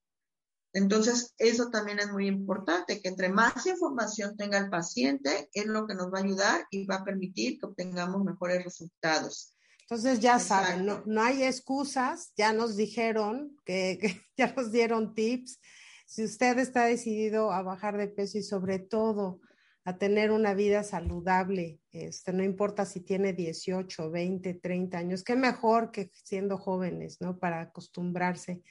[0.73, 5.87] Entonces, eso también es muy importante, que entre más información tenga el paciente, es lo
[5.87, 9.53] que nos va a ayudar y va a permitir que obtengamos mejores resultados.
[9.91, 15.59] Entonces ya saben, no, no, hay excusas, ya nos dijeron que, ya nos dieron tips.
[16.05, 19.41] Si usted está decidido a bajar de peso y sobre todo
[19.83, 25.35] a tener una vida saludable, este, no importa si tiene 18, 20, 30 años, qué
[25.35, 27.37] mejor que siendo jóvenes, ¿no?
[27.37, 28.63] Para acostumbrarse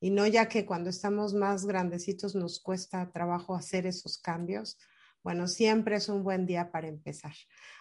[0.00, 4.78] y no ya que cuando estamos más grandecitos nos cuesta trabajo hacer esos cambios.
[5.22, 7.32] Bueno, siempre es un buen día para empezar.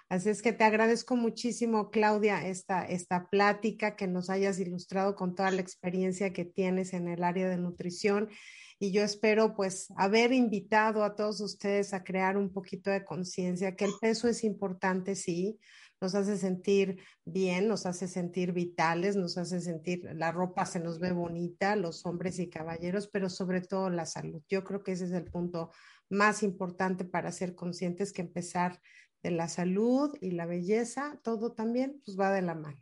[0.09, 5.33] Así es que te agradezco muchísimo, Claudia, esta, esta plática, que nos hayas ilustrado con
[5.33, 8.29] toda la experiencia que tienes en el área de nutrición.
[8.77, 13.75] Y yo espero pues haber invitado a todos ustedes a crear un poquito de conciencia,
[13.75, 15.59] que el peso es importante, sí,
[16.01, 20.99] nos hace sentir bien, nos hace sentir vitales, nos hace sentir, la ropa se nos
[20.99, 24.41] ve bonita, los hombres y caballeros, pero sobre todo la salud.
[24.49, 25.69] Yo creo que ese es el punto
[26.11, 28.79] más importante para ser conscientes que empezar
[29.23, 32.81] de la salud y la belleza, todo también pues va de la mano.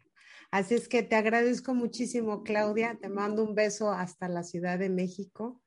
[0.51, 2.97] Así es que te agradezco muchísimo, Claudia.
[2.99, 5.61] Te mando un beso hasta la Ciudad de México.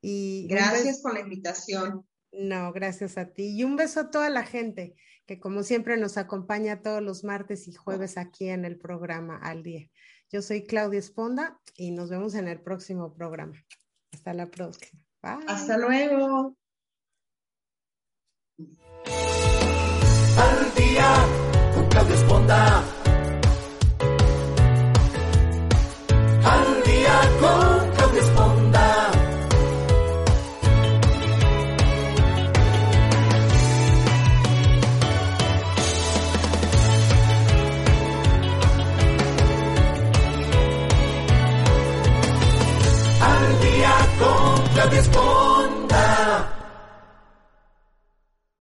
[0.00, 2.06] Y gracias por la invitación.
[2.30, 3.56] No, gracias a ti.
[3.56, 4.94] Y un beso a toda la gente
[5.26, 9.62] que como siempre nos acompaña todos los martes y jueves aquí en el programa Al
[9.62, 9.88] Día.
[10.30, 13.62] Yo soy Claudia Esponda y nos vemos en el próximo programa.
[14.12, 15.02] Hasta la próxima.
[15.22, 15.44] Bye.
[15.46, 16.56] Hasta luego.
[20.36, 21.14] Al día
[21.74, 22.91] con Claudia Esponda.